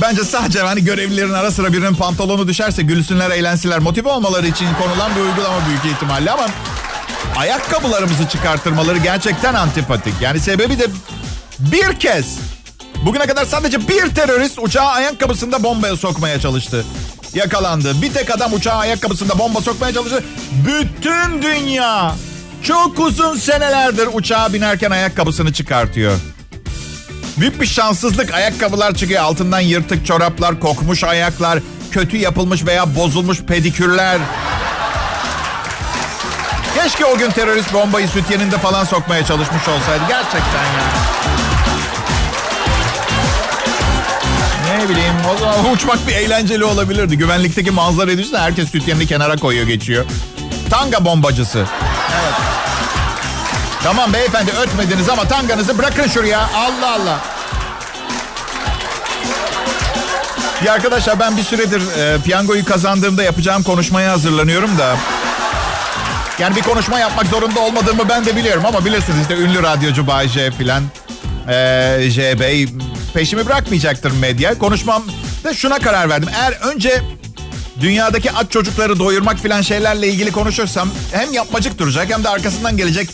Bence 0.00 0.24
sadece 0.24 0.60
hani 0.60 0.84
görevlilerin 0.84 1.32
ara 1.32 1.50
sıra 1.50 1.72
birinin 1.72 1.94
pantolonu 1.94 2.48
düşerse 2.48 2.82
gülsünler, 2.82 3.30
eğlensinler, 3.30 3.78
motive 3.78 4.08
olmaları 4.08 4.46
için 4.46 4.68
konulan 4.82 5.16
bir 5.16 5.20
uygulama 5.20 5.66
büyük 5.68 5.96
ihtimalle 5.96 6.30
ama 6.30 6.46
ayakkabılarımızı 7.36 8.28
çıkarttırmaları 8.28 8.98
gerçekten 8.98 9.54
antipatik. 9.54 10.14
Yani 10.20 10.40
sebebi 10.40 10.78
de 10.78 10.86
bir 11.58 12.00
kez 12.00 12.38
bugüne 13.06 13.26
kadar 13.26 13.44
sadece 13.44 13.88
bir 13.88 14.14
terörist 14.14 14.58
uçağı 14.58 14.86
ayakkabısında 14.88 15.62
bombaya 15.62 15.96
sokmaya 15.96 16.40
çalıştı. 16.40 16.84
Yakalandı. 17.34 18.02
Bir 18.02 18.12
tek 18.12 18.30
adam 18.30 18.52
uçağa 18.52 18.74
ayakkabısında 18.74 19.38
bomba 19.38 19.60
sokmaya 19.60 19.92
çalıştı. 19.92 20.24
Bütün 20.66 21.42
dünya 21.42 22.14
çok 22.62 22.98
uzun 22.98 23.36
senelerdir 23.36 24.08
uçağa 24.12 24.52
binerken 24.52 24.90
ayakkabısını 24.90 25.52
çıkartıyor. 25.52 26.18
Büyük 27.36 27.60
bir 27.60 27.66
şanssızlık. 27.66 28.34
Ayakkabılar 28.34 28.94
çıkıyor. 28.94 29.22
Altından 29.22 29.60
yırtık 29.60 30.06
çoraplar, 30.06 30.60
kokmuş 30.60 31.04
ayaklar, 31.04 31.58
kötü 31.90 32.16
yapılmış 32.16 32.66
veya 32.66 32.96
bozulmuş 32.96 33.42
pedikürler. 33.42 34.18
Keşke 36.74 37.04
o 37.04 37.18
gün 37.18 37.30
terörist 37.30 37.74
bombayı 37.74 38.08
süt 38.08 38.30
yeninde 38.30 38.58
falan 38.58 38.84
sokmaya 38.84 39.24
çalışmış 39.26 39.68
olsaydı. 39.68 40.02
Gerçekten 40.08 40.64
ya. 40.64 40.82
Ne 44.78 44.88
bileyim 44.88 45.14
o 45.34 45.38
zaman 45.38 45.70
uçmak 45.72 46.08
bir 46.08 46.12
eğlenceli 46.14 46.64
olabilirdi. 46.64 47.18
Güvenlikteki 47.18 47.70
manzarayı 47.70 48.18
düşünsene 48.18 48.40
herkes 48.40 48.70
süt 48.70 48.88
yenini 48.88 49.06
kenara 49.06 49.36
koyuyor 49.36 49.66
geçiyor. 49.66 50.04
Tanga 50.70 51.04
bombacısı. 51.04 51.58
Evet. 52.22 52.61
Tamam 53.84 54.12
beyefendi 54.12 54.50
ötmediniz 54.50 55.08
ama 55.08 55.28
tanganızı 55.28 55.78
bırakın 55.78 56.08
şuraya. 56.08 56.40
Allah 56.40 56.94
Allah. 56.94 57.20
Ya 60.64 60.72
arkadaşlar 60.72 61.20
ben 61.20 61.36
bir 61.36 61.42
süredir 61.42 61.82
e, 61.98 62.18
piyangoyu 62.22 62.64
kazandığımda 62.64 63.22
yapacağım 63.22 63.62
konuşmaya 63.62 64.12
hazırlanıyorum 64.12 64.78
da. 64.78 64.96
Yani 66.38 66.56
bir 66.56 66.62
konuşma 66.62 66.98
yapmak 66.98 67.26
zorunda 67.26 67.60
olmadığımı 67.60 68.08
ben 68.08 68.24
de 68.24 68.36
biliyorum 68.36 68.66
ama 68.66 68.84
bilirsiniz 68.84 69.20
işte 69.20 69.34
ünlü 69.36 69.62
radyocu 69.62 70.06
Bay 70.06 70.28
J 70.28 70.50
filan. 70.50 70.82
E, 71.48 72.10
J 72.10 72.40
Bey 72.40 72.68
peşimi 73.14 73.46
bırakmayacaktır 73.46 74.10
medya. 74.10 74.58
Konuşmam 74.58 75.02
da 75.44 75.54
şuna 75.54 75.78
karar 75.78 76.08
verdim. 76.10 76.28
Eğer 76.34 76.52
önce 76.52 77.02
dünyadaki 77.80 78.32
aç 78.32 78.50
çocukları 78.50 78.98
doyurmak 78.98 79.38
filan 79.38 79.62
şeylerle 79.62 80.08
ilgili 80.08 80.32
konuşursam 80.32 80.90
hem 81.12 81.32
yapmacık 81.32 81.78
duracak 81.78 82.10
hem 82.10 82.24
de 82.24 82.28
arkasından 82.28 82.76
gelecek 82.76 83.10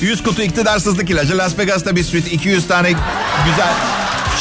100 0.00 0.22
kutu 0.22 0.42
iktidarsızlık 0.42 1.10
ilacı, 1.10 1.38
Las 1.38 1.58
Vegas'ta 1.58 1.96
bir 1.96 2.04
suite, 2.04 2.30
200 2.30 2.66
tane 2.66 2.88
güzel 3.46 3.72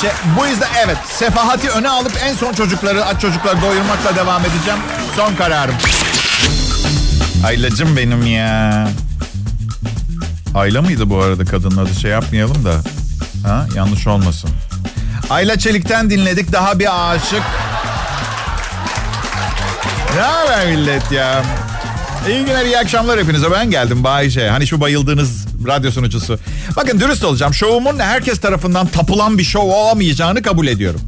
şey. 0.01 0.09
Bu 0.39 0.47
yüzden 0.47 0.67
evet, 0.85 0.97
sefahati 1.05 1.69
öne 1.69 1.89
alıp 1.89 2.11
en 2.23 2.33
son 2.33 2.53
çocukları, 2.53 3.05
aç 3.05 3.21
çocukları 3.21 3.61
doyurmakla 3.61 4.15
devam 4.15 4.41
edeceğim. 4.41 4.79
Son 5.15 5.35
kararım. 5.35 5.75
Aylacım 7.45 7.97
benim 7.97 8.27
ya. 8.27 8.87
Ayla 10.55 10.81
mıydı 10.81 11.09
bu 11.09 11.21
arada 11.21 11.45
kadının 11.45 11.77
adı 11.77 11.95
şey 11.95 12.11
yapmayalım 12.11 12.65
da. 12.65 12.73
Ha 13.47 13.67
yanlış 13.75 14.07
olmasın. 14.07 14.49
Ayla 15.29 15.59
Çelik'ten 15.59 16.09
dinledik 16.09 16.51
daha 16.51 16.79
bir 16.79 17.11
aşık. 17.11 17.43
Ne 20.15 20.21
haber 20.21 20.67
millet 20.67 21.11
ya? 21.11 21.43
İyi 22.29 22.45
günler, 22.45 22.65
iyi 22.65 22.77
akşamlar 22.77 23.19
hepinize. 23.19 23.51
Ben 23.51 23.71
geldim 23.71 24.03
Bayşe. 24.03 24.49
Hani 24.49 24.67
şu 24.67 24.81
bayıldığınız 24.81 25.48
radyo 25.67 25.91
sunucusu. 25.91 26.39
Bakın 26.75 26.99
dürüst 26.99 27.23
olacağım. 27.23 27.53
Şovumun 27.53 27.99
herkes 27.99 28.39
tarafından 28.39 28.87
tapılan 28.87 29.37
bir 29.37 29.43
şov 29.43 29.69
olamayacağını 29.69 30.41
kabul 30.41 30.67
ediyorum. 30.67 31.01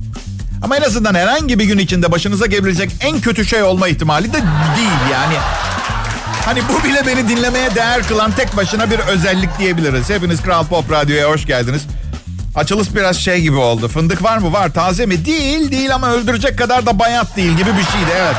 Ama 0.61 0.77
en 0.77 0.81
azından 0.81 1.15
herhangi 1.15 1.59
bir 1.59 1.65
gün 1.65 1.77
içinde 1.77 2.11
başınıza 2.11 2.45
gelebilecek 2.45 2.91
en 3.01 3.21
kötü 3.21 3.45
şey 3.45 3.63
olma 3.63 3.87
ihtimali 3.87 4.33
de 4.33 4.37
değil 4.77 5.11
yani. 5.11 5.35
Hani 6.45 6.61
bu 6.69 6.83
bile 6.83 7.07
beni 7.07 7.29
dinlemeye 7.29 7.75
değer 7.75 8.07
kılan 8.07 8.31
tek 8.31 8.57
başına 8.57 8.91
bir 8.91 8.99
özellik 8.99 9.59
diyebiliriz. 9.59 10.09
Hepiniz 10.09 10.41
Kral 10.41 10.65
Pop 10.65 10.91
Radyo'ya 10.91 11.29
hoş 11.29 11.45
geldiniz. 11.45 11.81
Açılış 12.55 12.95
biraz 12.95 13.17
şey 13.17 13.41
gibi 13.41 13.55
oldu. 13.55 13.87
Fındık 13.87 14.23
var 14.23 14.37
mı? 14.37 14.53
Var. 14.53 14.73
Taze 14.73 15.05
mi? 15.05 15.25
Değil. 15.25 15.71
Değil 15.71 15.95
ama 15.95 16.11
öldürecek 16.11 16.57
kadar 16.57 16.85
da 16.85 16.99
bayat 16.99 17.35
değil 17.37 17.51
gibi 17.51 17.69
bir 17.69 17.83
şeydi. 17.83 18.11
Evet. 18.15 18.35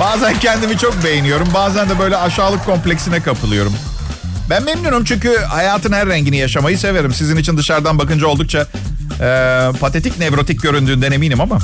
Bazen 0.00 0.40
kendimi 0.40 0.78
çok 0.78 1.04
beğeniyorum. 1.04 1.48
Bazen 1.54 1.88
de 1.88 1.98
böyle 1.98 2.16
aşağılık 2.16 2.64
kompleksine 2.66 3.22
kapılıyorum. 3.22 3.72
Ben 4.50 4.64
memnunum 4.64 5.04
çünkü 5.04 5.36
hayatın 5.38 5.92
her 5.92 6.06
rengini 6.08 6.36
yaşamayı 6.36 6.78
severim. 6.78 7.12
Sizin 7.12 7.36
için 7.36 7.56
dışarıdan 7.56 7.98
bakınca 7.98 8.26
oldukça 8.26 8.66
e, 9.20 9.68
patetik, 9.80 10.18
nevrotik 10.18 10.62
göründüğünden 10.62 11.12
eminim 11.12 11.40
ama... 11.40 11.58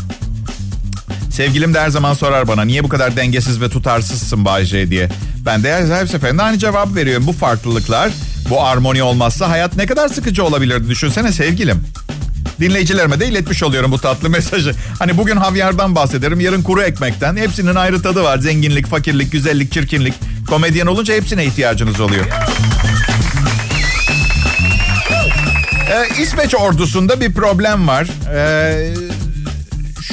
Sevgilim 1.30 1.74
de 1.74 1.80
her 1.80 1.88
zaman 1.88 2.14
sorar 2.14 2.48
bana 2.48 2.64
niye 2.64 2.84
bu 2.84 2.88
kadar 2.88 3.16
dengesiz 3.16 3.60
ve 3.60 3.68
tutarsızsın 3.68 4.44
Bay 4.44 4.64
J 4.64 4.90
diye. 4.90 5.08
Ben 5.46 5.62
de 5.62 5.74
her, 5.74 6.06
seferinde 6.06 6.42
aynı 6.42 6.58
cevabı 6.58 6.94
veriyorum. 6.94 7.26
Bu 7.26 7.32
farklılıklar, 7.32 8.10
bu 8.50 8.64
armoni 8.64 9.02
olmazsa 9.02 9.48
hayat 9.48 9.76
ne 9.76 9.86
kadar 9.86 10.08
sıkıcı 10.08 10.44
olabilirdi 10.44 10.88
düşünsene 10.88 11.32
sevgilim. 11.32 11.84
Dinleyicilerime 12.60 13.20
de 13.20 13.28
iletmiş 13.28 13.62
oluyorum 13.62 13.92
bu 13.92 13.98
tatlı 13.98 14.30
mesajı. 14.30 14.74
Hani 14.98 15.16
bugün 15.16 15.36
havyardan 15.36 15.94
bahsederim, 15.94 16.40
yarın 16.40 16.62
kuru 16.62 16.82
ekmekten. 16.82 17.36
Hepsinin 17.36 17.74
ayrı 17.74 18.02
tadı 18.02 18.22
var. 18.22 18.38
Zenginlik, 18.38 18.86
fakirlik, 18.86 19.32
güzellik, 19.32 19.72
çirkinlik. 19.72 20.14
Komedyen 20.48 20.86
olunca 20.86 21.14
hepsine 21.14 21.44
ihtiyacınız 21.44 22.00
oluyor. 22.00 22.24
Ee, 25.90 26.22
İsveç 26.22 26.54
ordusunda 26.54 27.20
bir 27.20 27.34
problem 27.34 27.88
var. 27.88 28.06
Ee, 28.34 28.94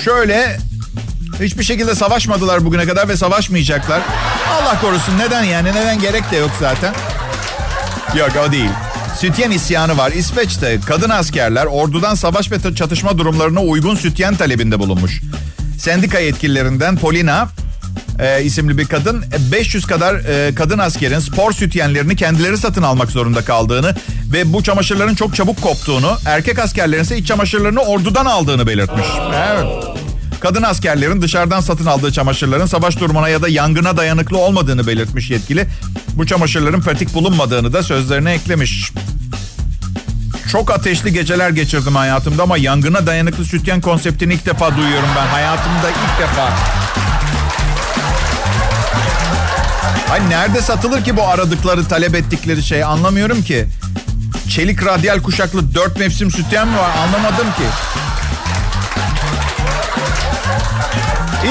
şöyle 0.03 0.57
hiçbir 1.41 1.63
şekilde 1.63 1.95
savaşmadılar 1.95 2.65
bugüne 2.65 2.85
kadar 2.85 3.09
ve 3.09 3.17
savaşmayacaklar. 3.17 4.01
Allah 4.51 4.81
korusun 4.81 5.19
neden 5.19 5.43
yani 5.43 5.69
neden 5.69 5.99
gerek 5.99 6.31
de 6.31 6.37
yok 6.37 6.51
zaten. 6.59 6.93
Yok 8.15 8.29
o 8.47 8.51
değil. 8.51 8.69
Sütyen 9.19 9.51
isyanı 9.51 9.97
var. 9.97 10.11
İsveç'te 10.11 10.79
kadın 10.87 11.09
askerler 11.09 11.65
ordudan 11.65 12.15
savaş 12.15 12.51
ve 12.51 12.75
çatışma 12.75 13.17
durumlarına 13.17 13.61
uygun 13.61 13.95
sütyen 13.95 14.35
talebinde 14.35 14.79
bulunmuş. 14.79 15.21
Sendika 15.77 16.19
yetkililerinden 16.19 16.97
Polina 16.97 17.47
e, 18.19 18.43
isimli 18.43 18.77
bir 18.77 18.85
kadın 18.85 19.23
500 19.51 19.85
kadar 19.85 20.15
e, 20.15 20.55
kadın 20.55 20.79
askerin 20.79 21.19
spor 21.19 21.51
sütyenlerini 21.51 22.15
kendileri 22.15 22.57
satın 22.57 22.81
almak 22.81 23.11
zorunda 23.11 23.45
kaldığını 23.45 23.95
ve 24.33 24.53
bu 24.53 24.63
çamaşırların 24.63 25.15
çok 25.15 25.35
çabuk 25.35 25.61
koptuğunu, 25.61 26.17
erkek 26.25 26.59
askerlerin 26.59 27.03
ise 27.03 27.17
iç 27.17 27.27
çamaşırlarını 27.27 27.79
ordudan 27.79 28.25
aldığını 28.25 28.67
belirtmiş. 28.67 29.07
Evet. 29.35 29.65
Kadın 30.39 30.63
askerlerin 30.63 31.21
dışarıdan 31.21 31.61
satın 31.61 31.85
aldığı 31.85 32.11
çamaşırların 32.11 32.65
savaş 32.65 32.99
durumuna 32.99 33.29
ya 33.29 33.41
da 33.41 33.47
yangına 33.47 33.97
dayanıklı 33.97 34.37
olmadığını 34.37 34.87
belirtmiş 34.87 35.29
yetkili. 35.29 35.67
Bu 36.13 36.25
çamaşırların 36.25 36.81
pratik 36.81 37.13
bulunmadığını 37.13 37.73
da 37.73 37.83
sözlerine 37.83 38.31
eklemiş. 38.31 38.91
Çok 40.51 40.71
ateşli 40.71 41.13
geceler 41.13 41.49
geçirdim 41.49 41.95
hayatımda 41.95 42.43
ama 42.43 42.57
yangına 42.57 43.07
dayanıklı 43.07 43.45
sütyen 43.45 43.81
konseptini 43.81 44.33
ilk 44.33 44.45
defa 44.45 44.77
duyuyorum 44.77 45.09
ben. 45.15 45.27
Hayatımda 45.27 45.89
ilk 45.89 46.19
defa. 46.19 46.51
Ay 50.11 50.29
nerede 50.29 50.61
satılır 50.61 51.03
ki 51.03 51.17
bu 51.17 51.23
aradıkları, 51.23 51.87
talep 51.87 52.15
ettikleri 52.15 52.63
şey 52.63 52.83
anlamıyorum 52.83 53.43
ki. 53.43 53.67
Çelik 54.51 54.85
radyal 54.85 55.21
kuşaklı 55.21 55.75
dört 55.75 55.99
mevsim 55.99 56.31
sütyen 56.31 56.67
mi 56.67 56.77
var 56.77 56.89
anlamadım 56.97 57.47
ki. 57.47 57.63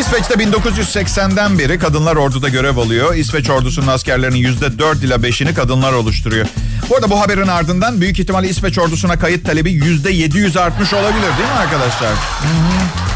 İsveç'te 0.01 0.35
1980'den 0.35 1.59
beri 1.59 1.79
kadınlar 1.79 2.17
orduda 2.17 2.49
görev 2.49 2.77
alıyor. 2.77 3.15
İsveç 3.15 3.51
ordusunun 3.51 3.87
askerlerinin 3.87 4.39
%4 4.39 5.05
ile 5.05 5.15
5'ini 5.15 5.55
kadınlar 5.55 5.93
oluşturuyor. 5.93 6.47
Bu 6.91 6.97
arada 6.97 7.11
bu 7.11 7.21
haberin 7.21 7.49
ardından 7.49 8.01
büyük 8.01 8.19
ihtimalle 8.21 8.49
İsveç 8.49 8.79
ordusuna 8.79 9.19
kayıt 9.19 9.47
talebi 9.47 9.73
%700 9.73 10.61
artmış 10.61 10.95
olabilir 10.95 11.23
değil 11.39 11.49
mi 11.49 11.59
arkadaşlar? 11.61 12.11
Hı-hı. 12.11 13.10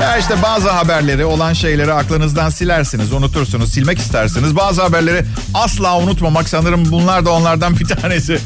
Ya 0.00 0.16
işte 0.16 0.42
bazı 0.42 0.70
haberleri 0.70 1.24
olan 1.24 1.52
şeyleri 1.52 1.92
aklınızdan 1.92 2.50
silersiniz, 2.50 3.12
unutursunuz, 3.12 3.72
silmek 3.72 3.98
istersiniz. 3.98 4.56
Bazı 4.56 4.82
haberleri 4.82 5.24
asla 5.54 5.98
unutmamak 5.98 6.48
sanırım 6.48 6.92
bunlar 6.92 7.24
da 7.24 7.30
onlardan 7.30 7.76
bir 7.78 7.84
tanesi. 7.84 8.38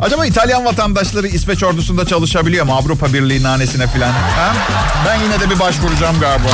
Acaba 0.00 0.26
İtalyan 0.26 0.64
vatandaşları 0.64 1.28
İsveç 1.28 1.62
ordusunda 1.62 2.06
çalışabiliyor 2.06 2.66
mu? 2.66 2.72
Avrupa 2.74 3.12
Birliği 3.12 3.42
nanesine 3.42 3.86
filan. 3.86 4.12
Ben 5.06 5.20
yine 5.20 5.40
de 5.40 5.50
bir 5.50 5.60
başvuracağım 5.60 6.20
galiba. 6.20 6.48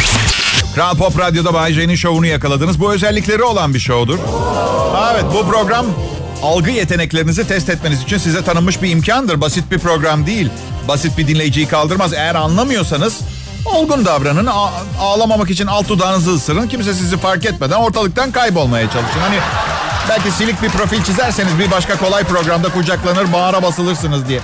Kral 0.75 0.97
Pop 0.97 1.19
Radyo'da 1.19 1.55
Bay 1.55 1.73
J'nin 1.73 1.95
şovunu 1.95 2.27
yakaladınız. 2.27 2.81
Bu 2.81 2.93
özellikleri 2.93 3.43
olan 3.43 3.75
bir 3.75 3.81
şovdur. 3.81 4.19
Evet 5.13 5.25
bu 5.35 5.51
program 5.51 5.87
algı 6.43 6.71
yeteneklerinizi 6.71 7.49
test 7.49 7.69
etmeniz 7.69 8.03
için 8.03 8.19
size 8.19 8.45
tanınmış 8.45 8.83
bir 8.83 8.91
imkandır. 8.91 9.41
Basit 9.41 9.71
bir 9.71 9.79
program 9.79 10.27
değil. 10.27 10.49
Basit 10.89 11.19
bir 11.19 11.29
dinleyiciyi 11.29 11.69
kaldırmaz. 11.69 12.13
Eğer 12.13 12.35
anlamıyorsanız 12.35 13.21
olgun 13.65 14.05
davranın. 14.05 14.49
Ağlamamak 15.01 15.51
için 15.51 15.67
alt 15.67 15.89
dudağınızı 15.89 16.35
ısırın. 16.35 16.69
Kimse 16.69 16.95
sizi 16.95 17.17
fark 17.17 17.45
etmeden 17.47 17.77
ortalıktan 17.77 18.33
kaybolmaya 18.33 18.91
çalışın. 18.91 19.21
Hani 19.21 19.39
belki 20.09 20.31
silik 20.31 20.63
bir 20.63 20.69
profil 20.69 21.03
çizerseniz 21.05 21.59
bir 21.59 21.71
başka 21.71 21.99
kolay 21.99 22.25
programda 22.25 22.69
kucaklanır, 22.69 23.33
bağıra 23.33 23.63
basılırsınız 23.63 24.29
diye. 24.29 24.41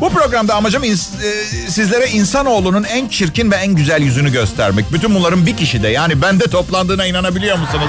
Bu 0.00 0.10
programda 0.10 0.54
amacım 0.54 0.84
e, 0.84 0.96
sizlere 1.68 2.06
insanoğlunun 2.08 2.84
en 2.84 3.08
çirkin 3.08 3.50
ve 3.50 3.56
en 3.56 3.74
güzel 3.74 4.02
yüzünü 4.02 4.32
göstermek. 4.32 4.92
Bütün 4.92 5.14
bunların 5.14 5.46
bir 5.46 5.56
kişide 5.56 5.88
yani 5.88 6.22
bende 6.22 6.44
toplandığına 6.44 7.06
inanabiliyor 7.06 7.58
musunuz? 7.58 7.88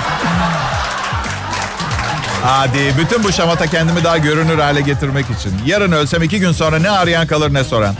Hadi 2.43 2.93
bütün 2.97 3.23
bu 3.23 3.31
şamata 3.31 3.67
kendimi 3.67 4.03
daha 4.03 4.17
görünür 4.17 4.59
hale 4.59 4.81
getirmek 4.81 5.25
için. 5.39 5.51
Yarın 5.65 5.91
ölsem 5.91 6.23
iki 6.23 6.39
gün 6.39 6.51
sonra 6.51 6.79
ne 6.79 6.89
arayan 6.89 7.27
kalır 7.27 7.53
ne 7.53 7.63
soran. 7.63 7.95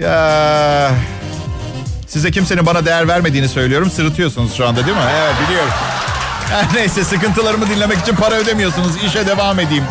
Ya 0.00 0.90
size 2.06 2.30
kimsenin 2.30 2.66
bana 2.66 2.86
değer 2.86 3.08
vermediğini 3.08 3.48
söylüyorum. 3.48 3.90
Sırıtıyorsunuz 3.90 4.54
şu 4.54 4.66
anda 4.68 4.86
değil 4.86 4.96
mi? 4.96 5.02
Evet 5.22 5.34
biliyorum. 5.48 5.72
Her 6.50 6.74
neyse 6.74 7.04
sıkıntılarımı 7.04 7.68
dinlemek 7.68 7.98
için 7.98 8.14
para 8.16 8.34
ödemiyorsunuz. 8.34 8.92
İşe 9.06 9.26
devam 9.26 9.60
edeyim. 9.60 9.84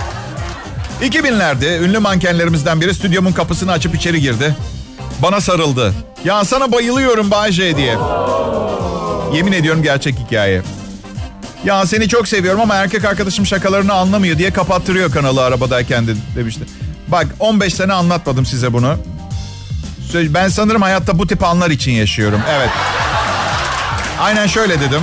2000'lerde 1.02 1.80
ünlü 1.80 2.00
mankenlerimizden 2.00 2.82
biri 2.82 2.94
stüdyomun 2.94 3.32
kapısını 3.32 3.72
açıp 3.72 3.96
içeri 3.96 4.22
girdi. 4.22 4.56
Bana 5.20 5.42
sarıldı. 5.42 5.94
Ya 6.26 6.46
sana 6.46 6.72
bayılıyorum 6.72 7.32
Bayce 7.32 7.78
diye. 7.78 7.98
Yemin 9.34 9.52
ediyorum 9.52 9.84
gerçek 9.84 10.16
hikaye. 10.20 10.62
Ya 11.66 11.86
seni 11.86 12.08
çok 12.08 12.28
seviyorum 12.28 12.62
ama 12.62 12.76
erkek 12.76 13.06
arkadaşım 13.06 13.46
şakalarını 13.46 13.94
anlamıyor 13.94 14.38
diye 14.38 14.54
kapattırıyor 14.54 15.12
kanalı 15.12 15.44
arabadayken 15.44 16.08
de, 16.08 16.12
demişti. 16.36 16.64
Bak 17.08 17.28
15 17.40 17.74
sene 17.74 17.94
anlatmadım 17.94 18.46
size 18.46 18.74
bunu. 18.74 18.98
Ben 20.14 20.50
sanırım 20.50 20.82
hayatta 20.82 21.20
bu 21.20 21.28
tip 21.28 21.44
anlar 21.44 21.70
için 21.70 21.92
yaşıyorum. 21.92 22.42
Evet. 22.50 22.70
Aynen 24.20 24.48
şöyle 24.48 24.80
dedim. 24.80 25.02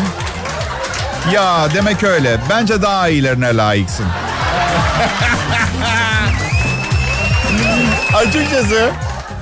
Ya 1.32 1.68
demek 1.74 2.04
öyle. 2.04 2.40
Bence 2.50 2.82
daha 2.82 3.08
iyilerine 3.08 3.56
layıksın. 3.56 4.06
Açıkçası 8.14 8.90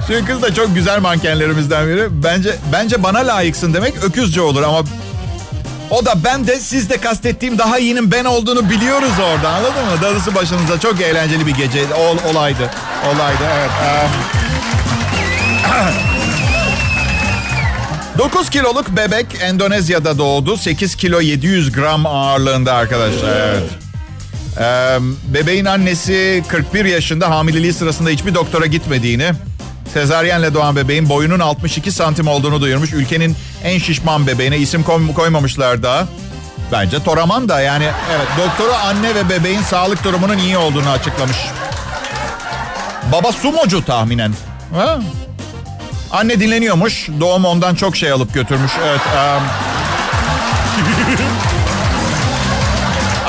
şu 0.08 0.26
kız 0.26 0.42
da 0.42 0.54
çok 0.54 0.74
güzel 0.74 1.00
mankenlerimizden 1.00 1.88
biri. 1.88 2.22
Bence 2.22 2.56
bence 2.72 3.02
bana 3.02 3.18
layıksın 3.18 3.74
demek 3.74 4.04
öküzce 4.04 4.40
olur 4.40 4.62
ama 4.62 4.82
o 5.90 6.04
da 6.04 6.24
ben 6.24 6.46
de 6.46 6.60
siz 6.60 6.90
de 6.90 6.96
kastettiğim 6.96 7.58
daha 7.58 7.78
iyinin 7.78 8.10
ben 8.10 8.24
olduğunu 8.24 8.70
biliyoruz 8.70 9.12
orada 9.20 9.48
anladın 9.48 9.84
mı? 9.84 10.02
Darısı 10.02 10.34
başınıza 10.34 10.80
çok 10.80 11.00
eğlenceli 11.00 11.46
bir 11.46 11.54
gece 11.54 11.94
ol, 11.94 12.16
olaydı. 12.32 12.70
Olaydı 13.06 13.42
evet. 13.58 13.70
Um... 13.70 14.51
9 18.18 18.50
kiloluk 18.50 18.88
bebek 18.96 19.26
Endonezya'da 19.40 20.18
doğdu. 20.18 20.56
8 20.56 20.94
kilo 20.96 21.20
700 21.20 21.72
gram 21.72 22.06
ağırlığında 22.06 22.74
arkadaşlar. 22.74 23.36
Evet. 23.38 23.62
Ee, 24.60 24.98
bebeğin 25.34 25.64
annesi 25.64 26.44
41 26.48 26.84
yaşında 26.84 27.30
hamileliği 27.30 27.72
sırasında 27.72 28.10
hiçbir 28.10 28.34
doktora 28.34 28.66
gitmediğini, 28.66 29.30
sezaryenle 29.92 30.54
doğan 30.54 30.76
bebeğin 30.76 31.08
boyunun 31.08 31.40
62 31.40 31.92
santim 31.92 32.28
olduğunu 32.28 32.60
duyurmuş. 32.60 32.92
Ülkenin 32.92 33.36
en 33.64 33.78
şişman 33.78 34.26
bebeğine 34.26 34.58
isim 34.58 34.82
koy- 34.82 35.14
koymamışlar 35.14 35.82
daha. 35.82 36.04
Bence 36.72 37.02
Toraman 37.04 37.48
da 37.48 37.60
yani 37.60 37.84
evet 38.10 38.26
doktoru 38.38 38.72
anne 38.74 39.14
ve 39.14 39.28
bebeğin 39.28 39.62
sağlık 39.62 40.04
durumunun 40.04 40.38
iyi 40.38 40.56
olduğunu 40.56 40.90
açıklamış. 40.90 41.36
Baba 43.12 43.32
sumocu 43.32 43.84
tahminen. 43.84 44.32
Ha? 44.74 44.98
Anne 46.12 46.40
dinleniyormuş. 46.40 47.08
Doğum 47.20 47.44
ondan 47.44 47.74
çok 47.74 47.96
şey 47.96 48.10
alıp 48.10 48.34
götürmüş. 48.34 48.72
Evet. 48.86 49.00
Um... 49.00 49.42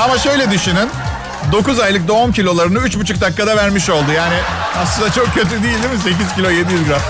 Ama 0.00 0.18
şöyle 0.18 0.50
düşünün. 0.50 0.88
9 1.52 1.80
aylık 1.80 2.08
doğum 2.08 2.32
kilolarını 2.32 2.78
3,5 2.78 3.20
dakikada 3.20 3.56
vermiş 3.56 3.90
oldu. 3.90 4.12
Yani 4.16 4.34
aslında 4.82 5.12
çok 5.12 5.34
kötü 5.34 5.50
değil 5.50 5.62
değil 5.62 5.94
mi? 5.94 6.00
8 6.04 6.34
kilo 6.34 6.50
700 6.50 6.84
gram. 6.84 7.00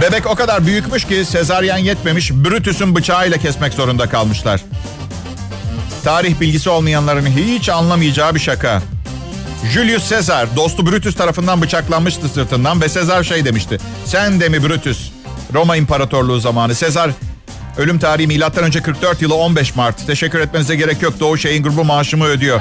Bebek 0.00 0.26
o 0.26 0.34
kadar 0.34 0.66
büyükmüş 0.66 1.04
ki 1.04 1.24
sezaryen 1.24 1.76
yetmemiş. 1.76 2.32
Brutus'un 2.32 2.94
bıçağıyla 2.94 3.38
kesmek 3.38 3.72
zorunda 3.74 4.08
kalmışlar. 4.08 4.60
Tarih 6.04 6.40
bilgisi 6.40 6.70
olmayanların 6.70 7.26
hiç 7.26 7.68
anlamayacağı 7.68 8.34
bir 8.34 8.40
şaka. 8.40 8.82
Julius 9.72 10.08
Caesar 10.10 10.56
dostu 10.56 10.86
Brutus 10.86 11.14
tarafından 11.14 11.62
bıçaklanmıştı 11.62 12.28
sırtından 12.28 12.80
ve 12.80 12.88
Caesar 12.88 13.24
şey 13.24 13.44
demişti. 13.44 13.78
Sen 14.04 14.40
de 14.40 14.48
mi 14.48 14.62
Brutus? 14.62 15.10
Roma 15.54 15.76
İmparatorluğu 15.76 16.40
zamanı. 16.40 16.74
Caesar 16.74 17.10
ölüm 17.78 17.98
tarihi 17.98 18.26
milattan 18.26 18.64
önce 18.64 18.82
44 18.82 19.22
yılı 19.22 19.34
15 19.34 19.76
Mart. 19.76 20.06
Teşekkür 20.06 20.40
etmenize 20.40 20.76
gerek 20.76 21.02
yok. 21.02 21.20
Doğu 21.20 21.38
Şeyin 21.38 21.62
grubu 21.62 21.84
maaşımı 21.84 22.24
ödüyor. 22.24 22.60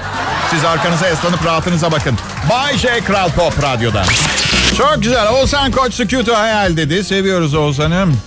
Siz 0.52 0.66
arkanıza 0.66 1.08
yaslanıp 1.08 1.46
rahatınıza 1.46 1.92
bakın. 1.92 2.18
Bay 2.50 2.78
J 2.78 3.00
Kral 3.00 3.30
Pop 3.30 3.64
Radyo'da. 3.64 4.04
Çok 4.78 4.96
güzel. 5.04 5.28
Oğuzhan 5.32 5.72
Koç 5.72 5.94
sükutu 5.94 6.36
hayal 6.36 6.78
dedi. 6.78 7.04
Seviyoruz 7.04 7.54
Oğuzhan'ım. 7.54 8.18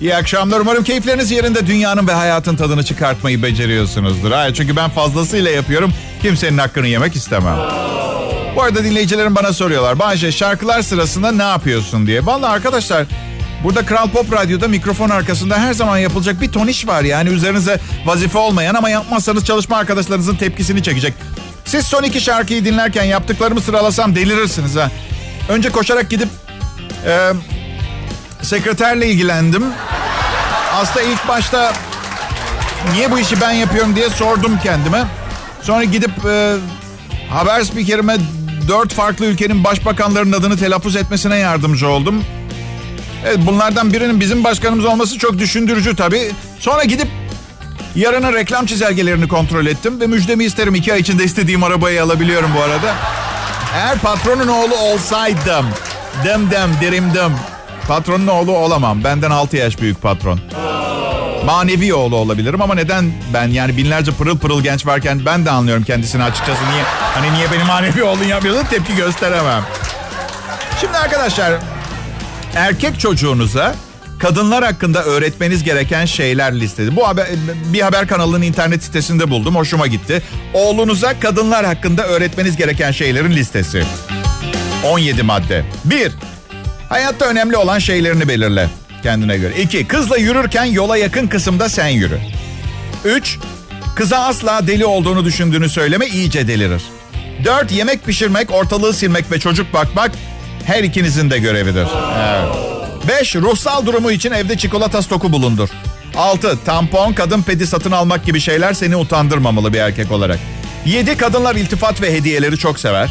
İyi 0.00 0.16
akşamlar. 0.16 0.60
Umarım 0.60 0.84
keyifleriniz 0.84 1.30
yerinde 1.30 1.66
dünyanın 1.66 2.08
ve 2.08 2.12
hayatın 2.12 2.56
tadını 2.56 2.84
çıkartmayı 2.84 3.42
beceriyorsunuzdur. 3.42 4.32
Hayır, 4.32 4.54
çünkü 4.54 4.76
ben 4.76 4.90
fazlasıyla 4.90 5.50
yapıyorum. 5.50 5.92
Kimsenin 6.22 6.58
hakkını 6.58 6.88
yemek 6.88 7.16
istemem. 7.16 7.56
Bu 8.56 8.62
arada 8.62 8.84
dinleyicilerim 8.84 9.34
bana 9.34 9.52
soruyorlar. 9.52 9.98
Bahçe 9.98 10.32
şarkılar 10.32 10.82
sırasında 10.82 11.32
ne 11.32 11.42
yapıyorsun 11.42 12.06
diye. 12.06 12.26
Vallahi 12.26 12.50
arkadaşlar 12.50 13.06
burada 13.64 13.86
Kral 13.86 14.08
Pop 14.10 14.32
Radyo'da 14.32 14.68
mikrofon 14.68 15.10
arkasında 15.10 15.58
her 15.58 15.72
zaman 15.74 15.98
yapılacak 15.98 16.40
bir 16.40 16.52
ton 16.52 16.66
iş 16.66 16.86
var. 16.86 17.02
Yani 17.02 17.28
üzerinize 17.28 17.80
vazife 18.06 18.38
olmayan 18.38 18.74
ama 18.74 18.90
yapmazsanız 18.90 19.44
çalışma 19.44 19.76
arkadaşlarınızın 19.76 20.36
tepkisini 20.36 20.82
çekecek. 20.82 21.14
Siz 21.64 21.86
son 21.86 22.02
iki 22.02 22.20
şarkıyı 22.20 22.64
dinlerken 22.64 23.04
yaptıklarımı 23.04 23.60
sıralasam 23.60 24.14
delirirsiniz 24.14 24.76
ha. 24.76 24.90
Önce 25.48 25.70
koşarak 25.70 26.10
gidip 26.10 26.28
e, 27.06 27.32
sekreterle 28.42 29.06
ilgilendim. 29.10 29.64
Aslında 30.74 31.02
ilk 31.02 31.28
başta 31.28 31.72
niye 32.92 33.10
bu 33.10 33.18
işi 33.18 33.40
ben 33.40 33.50
yapıyorum 33.52 33.96
diye 33.96 34.10
sordum 34.10 34.58
kendime. 34.62 35.04
Sonra 35.62 35.84
gidip 35.84 36.10
e, 36.26 36.54
haber 37.30 37.62
spikerime 37.62 38.16
dört 38.68 38.92
farklı 38.94 39.26
ülkenin 39.26 39.64
başbakanlarının 39.64 40.32
adını 40.32 40.56
telaffuz 40.56 40.96
etmesine 40.96 41.36
yardımcı 41.36 41.88
oldum. 41.88 42.24
Evet, 43.26 43.38
bunlardan 43.46 43.92
birinin 43.92 44.20
bizim 44.20 44.44
başkanımız 44.44 44.84
olması 44.84 45.18
çok 45.18 45.38
düşündürücü 45.38 45.96
tabii. 45.96 46.30
Sonra 46.58 46.84
gidip 46.84 47.08
yarının 47.94 48.32
reklam 48.32 48.66
çizelgelerini 48.66 49.28
kontrol 49.28 49.66
ettim 49.66 50.00
ve 50.00 50.06
müjdemi 50.06 50.44
isterim. 50.44 50.74
iki 50.74 50.92
ay 50.92 51.00
içinde 51.00 51.24
istediğim 51.24 51.64
arabayı 51.64 52.02
alabiliyorum 52.02 52.50
bu 52.58 52.62
arada. 52.62 52.94
Eğer 53.74 53.98
patronun 53.98 54.48
oğlu 54.48 54.76
olsaydım, 54.76 55.66
dım 56.24 56.50
dım 56.50 56.70
dirim 56.80 57.14
dım. 57.14 57.32
Patronun 57.88 58.26
oğlu 58.26 58.52
olamam. 58.52 59.04
Benden 59.04 59.30
6 59.30 59.56
yaş 59.56 59.80
büyük 59.80 60.02
patron. 60.02 60.40
Manevi 61.44 61.94
oğlu 61.94 62.16
olabilirim 62.16 62.62
ama 62.62 62.74
neden 62.74 63.12
ben 63.34 63.48
yani 63.48 63.76
binlerce 63.76 64.12
pırıl 64.12 64.38
pırıl 64.38 64.62
genç 64.62 64.86
varken 64.86 65.26
ben 65.26 65.46
de 65.46 65.50
anlıyorum 65.50 65.84
kendisini 65.84 66.22
açıkçası. 66.22 66.60
Niye 66.72 66.82
hani 67.14 67.32
niye 67.32 67.52
benim 67.52 67.66
manevi 67.66 68.02
oğlum 68.02 68.28
yapmıyorsun 68.28 68.66
tepki 68.66 68.96
gösteremem. 68.96 69.62
Şimdi 70.80 70.98
arkadaşlar 70.98 71.54
erkek 72.54 73.00
çocuğunuza 73.00 73.74
kadınlar 74.18 74.64
hakkında 74.64 75.04
öğretmeniz 75.04 75.64
gereken 75.64 76.04
şeyler 76.04 76.60
listesi. 76.60 76.96
Bu 76.96 77.08
haber, 77.08 77.26
bir 77.72 77.80
haber 77.80 78.08
kanalının 78.08 78.42
internet 78.42 78.82
sitesinde 78.82 79.30
buldum. 79.30 79.56
Hoşuma 79.56 79.86
gitti. 79.86 80.22
Oğlunuza 80.54 81.20
kadınlar 81.20 81.66
hakkında 81.66 82.06
öğretmeniz 82.06 82.56
gereken 82.56 82.90
şeylerin 82.90 83.30
listesi. 83.30 83.84
17 84.84 85.22
madde. 85.22 85.64
1. 85.84 86.12
Hayatta 86.88 87.24
önemli 87.24 87.56
olan 87.56 87.78
şeylerini 87.78 88.28
belirle 88.28 88.68
kendine 89.04 89.38
göre. 89.38 89.62
2. 89.62 89.86
Kızla 89.86 90.16
yürürken 90.16 90.64
yola 90.64 90.96
yakın 90.96 91.26
kısımda 91.26 91.68
sen 91.68 91.88
yürü. 91.88 92.18
3. 93.04 93.38
Kıza 93.96 94.18
asla 94.18 94.66
deli 94.66 94.86
olduğunu 94.86 95.24
düşündüğünü 95.24 95.68
söyleme 95.68 96.06
iyice 96.06 96.48
delirir. 96.48 96.82
4. 97.44 97.72
Yemek 97.72 98.04
pişirmek, 98.04 98.50
ortalığı 98.50 98.94
silmek 98.94 99.32
ve 99.32 99.40
çocuk 99.40 99.72
bakmak 99.72 100.10
her 100.64 100.82
ikinizin 100.82 101.30
de 101.30 101.38
görevidir. 101.38 101.86
Evet. 102.18 102.54
5. 103.08 103.36
Ruhsal 103.36 103.86
durumu 103.86 104.10
için 104.10 104.32
evde 104.32 104.58
çikolata 104.58 105.02
stoku 105.02 105.32
bulundur. 105.32 105.68
6. 106.16 106.64
Tampon, 106.64 107.12
kadın 107.12 107.42
pedi 107.42 107.66
satın 107.66 107.92
almak 107.92 108.26
gibi 108.26 108.40
şeyler 108.40 108.72
seni 108.72 108.96
utandırmamalı 108.96 109.72
bir 109.72 109.78
erkek 109.78 110.12
olarak. 110.12 110.38
7. 110.86 111.16
Kadınlar 111.16 111.56
iltifat 111.56 112.02
ve 112.02 112.12
hediyeleri 112.12 112.56
çok 112.58 112.80
sever. 112.80 113.10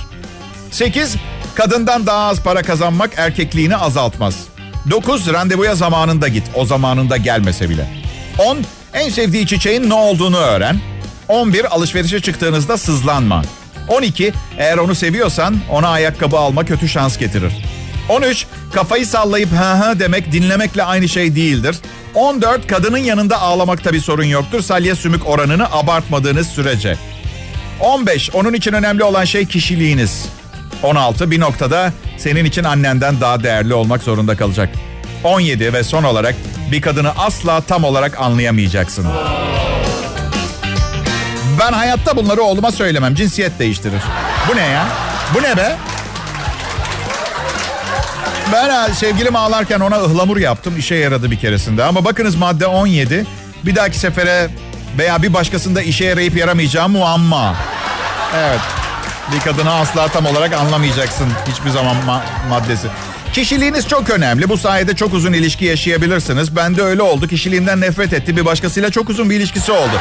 8. 0.71 1.15
Kadından 1.55 2.07
daha 2.07 2.27
az 2.27 2.43
para 2.43 2.61
kazanmak 2.61 3.11
erkekliğini 3.17 3.77
azaltmaz. 3.77 4.52
9. 4.89 5.33
Randevuya 5.33 5.75
zamanında 5.75 6.27
git. 6.27 6.43
O 6.55 6.65
zamanında 6.65 7.17
gelmese 7.17 7.69
bile. 7.69 7.87
10. 8.37 8.57
En 8.93 9.09
sevdiği 9.09 9.47
çiçeğin 9.47 9.89
ne 9.89 9.93
olduğunu 9.93 10.37
öğren. 10.37 10.79
11. 11.27 11.75
Alışverişe 11.75 12.19
çıktığınızda 12.19 12.77
sızlanma. 12.77 13.41
12. 13.87 14.33
Eğer 14.57 14.77
onu 14.77 14.95
seviyorsan 14.95 15.55
ona 15.69 15.87
ayakkabı 15.87 16.37
alma 16.37 16.65
kötü 16.65 16.89
şans 16.89 17.17
getirir. 17.17 17.53
13. 18.09 18.45
Kafayı 18.73 19.07
sallayıp 19.07 19.51
hı 19.51 19.73
hı 19.73 19.99
demek 19.99 20.31
dinlemekle 20.31 20.83
aynı 20.83 21.09
şey 21.09 21.35
değildir. 21.35 21.75
14. 22.15 22.67
Kadının 22.67 22.97
yanında 22.97 23.41
ağlamakta 23.41 23.93
bir 23.93 23.99
sorun 23.99 24.23
yoktur. 24.23 24.61
Salya 24.61 24.95
sümük 24.95 25.27
oranını 25.27 25.71
abartmadığınız 25.71 26.47
sürece. 26.47 26.97
15. 27.79 28.29
Onun 28.33 28.53
için 28.53 28.73
önemli 28.73 29.03
olan 29.03 29.25
şey 29.25 29.45
kişiliğiniz. 29.45 30.25
16. 30.83 31.31
Bir 31.31 31.39
noktada 31.39 31.93
senin 32.23 32.45
için 32.45 32.63
annenden 32.63 33.21
daha 33.21 33.43
değerli 33.43 33.73
olmak 33.73 34.03
zorunda 34.03 34.37
kalacak. 34.37 34.69
17 35.23 35.73
ve 35.73 35.83
son 35.83 36.03
olarak 36.03 36.35
bir 36.71 36.81
kadını 36.81 37.11
asla 37.17 37.61
tam 37.61 37.83
olarak 37.83 38.21
anlayamayacaksın. 38.21 39.07
Ben 41.59 41.73
hayatta 41.73 42.17
bunları 42.17 42.41
oğluma 42.41 42.71
söylemem. 42.71 43.15
Cinsiyet 43.15 43.59
değiştirir. 43.59 44.01
Bu 44.51 44.55
ne 44.55 44.65
ya? 44.65 44.87
Bu 45.33 45.43
ne 45.43 45.57
be? 45.57 45.75
Ben 48.53 48.93
sevgilim 48.93 49.35
ağlarken 49.35 49.79
ona 49.79 49.95
ıhlamur 49.95 50.37
yaptım. 50.37 50.77
İşe 50.77 50.95
yaradı 50.95 51.31
bir 51.31 51.39
keresinde. 51.39 51.83
Ama 51.83 52.05
bakınız 52.05 52.35
madde 52.35 52.67
17. 52.67 53.25
Bir 53.65 53.75
dahaki 53.75 53.99
sefere 53.99 54.49
veya 54.97 55.21
bir 55.21 55.33
başkasında 55.33 55.81
işe 55.81 56.05
yarayıp 56.05 56.37
yaramayacağı 56.37 56.89
muamma. 56.89 57.55
Evet. 58.37 58.82
Bir 59.31 59.39
kadını 59.39 59.73
asla 59.73 60.07
tam 60.07 60.25
olarak 60.25 60.53
anlamayacaksın 60.53 61.27
hiçbir 61.51 61.69
zaman 61.69 61.95
ma- 62.07 62.49
maddesi. 62.49 62.87
Kişiliğiniz 63.33 63.87
çok 63.87 64.09
önemli. 64.09 64.49
Bu 64.49 64.57
sayede 64.57 64.95
çok 64.95 65.13
uzun 65.13 65.33
ilişki 65.33 65.65
yaşayabilirsiniz. 65.65 66.55
Ben 66.55 66.77
de 66.77 66.81
öyle 66.81 67.01
oldu. 67.01 67.27
Kişiliğimden 67.27 67.81
nefret 67.81 68.13
etti. 68.13 68.37
Bir 68.37 68.45
başkasıyla 68.45 68.89
çok 68.91 69.09
uzun 69.09 69.29
bir 69.29 69.35
ilişkisi 69.35 69.71
oldu. 69.71 69.99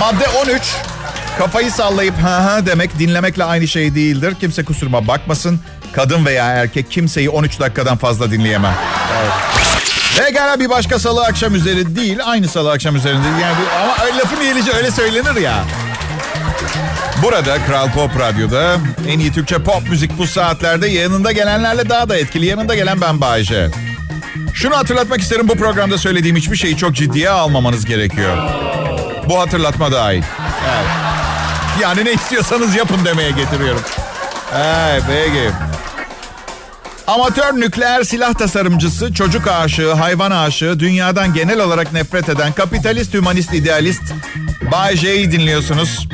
Madde 0.00 0.28
13. 0.28 0.62
Kafayı 1.38 1.70
sallayıp 1.72 2.18
ha 2.22 2.44
ha 2.44 2.66
demek 2.66 2.98
dinlemekle 2.98 3.44
aynı 3.44 3.68
şey 3.68 3.94
değildir. 3.94 4.34
Kimse 4.40 4.64
kusuruma 4.64 5.06
bakmasın. 5.08 5.60
Kadın 5.92 6.26
veya 6.26 6.46
erkek 6.46 6.90
kimseyi 6.90 7.30
13 7.30 7.60
dakikadan 7.60 7.96
fazla 7.96 8.30
dinleyemem. 8.30 8.74
Evet. 9.22 9.32
Pekala 10.26 10.60
bir 10.60 10.70
başka 10.70 10.98
salı 10.98 11.24
akşam 11.24 11.54
üzeri 11.54 11.96
değil. 11.96 12.18
Aynı 12.24 12.48
salı 12.48 12.70
akşam 12.72 12.96
üzerinde. 12.96 13.26
Yani 13.42 13.54
bu, 13.60 13.76
ama 13.82 14.04
öyle 14.04 14.18
lafın 14.18 14.40
iyilici 14.40 14.72
öyle 14.72 14.90
söylenir 14.90 15.36
ya. 15.40 15.64
Burada 17.22 17.64
Kral 17.66 17.92
Pop 17.92 18.18
Radyo'da 18.18 18.76
en 19.08 19.18
iyi 19.18 19.32
Türkçe 19.32 19.58
pop 19.58 19.90
müzik 19.90 20.18
bu 20.18 20.26
saatlerde 20.26 20.88
yanında 20.88 21.32
gelenlerle 21.32 21.88
daha 21.88 22.08
da 22.08 22.16
etkili. 22.16 22.46
Yanında 22.46 22.74
gelen 22.74 23.00
ben 23.00 23.20
Bayece. 23.20 23.70
Şunu 24.54 24.76
hatırlatmak 24.76 25.20
isterim 25.20 25.48
bu 25.48 25.54
programda 25.56 25.98
söylediğim 25.98 26.36
hiçbir 26.36 26.56
şeyi 26.56 26.76
çok 26.76 26.94
ciddiye 26.94 27.30
almamanız 27.30 27.84
gerekiyor. 27.84 28.36
Bu 29.28 29.40
hatırlatma 29.40 29.92
dahil. 29.92 30.22
Evet. 30.74 30.86
Yani 31.82 32.04
ne 32.04 32.12
istiyorsanız 32.12 32.74
yapın 32.74 33.04
demeye 33.04 33.30
getiriyorum. 33.30 33.82
Evet 34.56 35.02
peki. 35.08 35.50
Amatör 37.06 37.60
nükleer 37.60 38.04
silah 38.04 38.34
tasarımcısı, 38.34 39.14
çocuk 39.14 39.48
aşığı, 39.48 39.92
hayvan 39.92 40.30
aşığı, 40.30 40.80
dünyadan 40.80 41.34
genel 41.34 41.60
olarak 41.60 41.92
nefret 41.92 42.28
eden 42.28 42.52
kapitalist, 42.52 43.14
hümanist, 43.14 43.54
idealist 43.54 44.02
Bay 44.72 44.96
J'yi 44.96 45.32
dinliyorsunuz. 45.32 46.08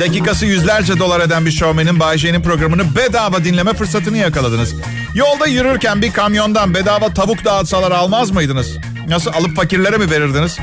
Dakikası 0.00 0.46
yüzlerce 0.46 0.98
dolar 0.98 1.20
eden 1.20 1.46
bir 1.46 1.50
şovmenin 1.50 2.00
Bay 2.00 2.42
programını 2.42 2.96
bedava 2.96 3.44
dinleme 3.44 3.74
fırsatını 3.74 4.18
yakaladınız. 4.18 4.74
Yolda 5.14 5.46
yürürken 5.46 6.02
bir 6.02 6.12
kamyondan 6.12 6.74
bedava 6.74 7.14
tavuk 7.14 7.44
dağıtsalar 7.44 7.90
almaz 7.90 8.30
mıydınız? 8.30 8.76
Nasıl 9.08 9.32
alıp 9.32 9.56
fakirlere 9.56 9.96
mi 9.96 10.10
verirdiniz? 10.10 10.58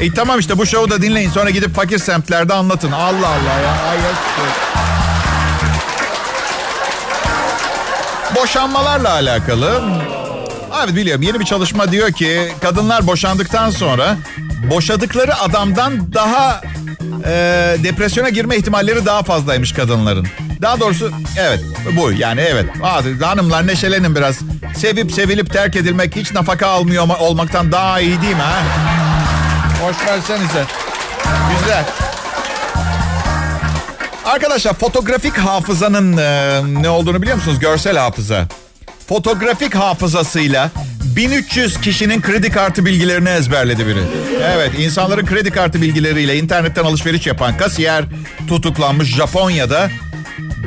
E 0.00 0.14
tamam 0.14 0.38
işte 0.38 0.58
bu 0.58 0.66
şovu 0.66 0.90
da 0.90 1.02
dinleyin 1.02 1.30
sonra 1.30 1.50
gidip 1.50 1.74
fakir 1.74 1.98
semtlerde 1.98 2.54
anlatın. 2.54 2.92
Allah 2.92 3.28
Allah 3.28 3.60
ya. 3.64 3.72
Ay, 3.90 3.98
Boşanmalarla 8.36 9.10
alakalı. 9.10 9.82
Evet 10.84 10.96
biliyorum 10.96 11.22
yeni 11.22 11.40
bir 11.40 11.44
çalışma 11.44 11.92
diyor 11.92 12.12
ki 12.12 12.52
kadınlar 12.60 13.06
boşandıktan 13.06 13.70
sonra 13.70 14.16
boşadıkları 14.70 15.40
adamdan 15.40 16.12
daha 16.12 16.60
e, 17.26 17.30
depresyona 17.82 18.28
girme 18.28 18.56
ihtimalleri 18.56 19.06
daha 19.06 19.22
fazlaymış 19.22 19.72
kadınların. 19.72 20.26
Daha 20.62 20.80
doğrusu 20.80 21.10
evet 21.38 21.60
bu 21.96 22.12
yani 22.12 22.40
evet. 22.40 22.66
Hadi 22.82 23.24
hanımlar 23.24 23.66
neşelenin 23.66 24.16
biraz. 24.16 24.38
Sevip 24.76 25.12
sevilip 25.12 25.52
terk 25.52 25.76
edilmek 25.76 26.16
hiç 26.16 26.32
nafaka 26.32 26.66
almıyor 26.66 27.08
olmaktan 27.20 27.72
daha 27.72 28.00
iyi 28.00 28.22
değil 28.22 28.34
mi 28.34 28.42
ha? 28.42 28.62
Hoş 29.82 29.96
versenize. 30.06 30.64
Güzel. 31.60 31.84
Arkadaşlar 34.24 34.74
fotoğrafik 34.74 35.38
hafızanın 35.38 36.16
e, 36.16 36.60
ne 36.82 36.88
olduğunu 36.88 37.22
biliyor 37.22 37.36
musunuz? 37.36 37.58
Görsel 37.58 37.96
hafıza. 37.96 38.48
Fotoğrafik 39.08 39.74
hafızasıyla 39.74 40.70
1300 41.16 41.80
kişinin 41.80 42.22
kredi 42.22 42.50
kartı 42.50 42.84
bilgilerini 42.84 43.28
ezberledi 43.28 43.86
biri. 43.86 44.02
Evet, 44.42 44.72
insanların 44.78 45.26
kredi 45.26 45.50
kartı 45.50 45.82
bilgileriyle 45.82 46.38
internetten 46.38 46.84
alışveriş 46.84 47.26
yapan 47.26 47.56
kasiyer 47.56 48.04
tutuklanmış 48.48 49.08
Japonya'da 49.08 49.90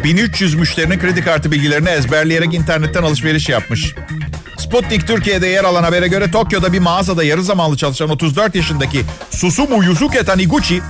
1300 0.03 0.55
müşterinin 0.55 0.99
kredi 0.99 1.23
kartı 1.23 1.51
bilgilerini 1.51 1.89
ezberleyerek 1.89 2.53
internetten 2.53 3.03
alışveriş 3.03 3.49
yapmış. 3.49 3.95
Sputnik 4.57 5.07
Türkiye'de 5.07 5.47
yer 5.47 5.63
alan 5.63 5.83
habere 5.83 6.07
göre 6.07 6.31
Tokyo'da 6.31 6.73
bir 6.73 6.79
mağazada 6.79 7.23
yarı 7.23 7.43
zamanlı 7.43 7.77
çalışan 7.77 8.09
34 8.09 8.55
yaşındaki 8.55 9.01
Susumu 9.31 9.83
Yusuke 9.83 10.23
Taniguchi 10.23 10.81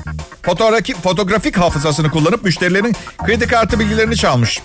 fotoğrafik, 0.41 1.03
fotoğrafik 1.03 1.57
hafızasını 1.57 2.11
kullanıp 2.11 2.43
müşterilerin 2.43 2.95
kredi 3.25 3.47
kartı 3.47 3.79
bilgilerini 3.79 4.15
çalmış. 4.15 4.61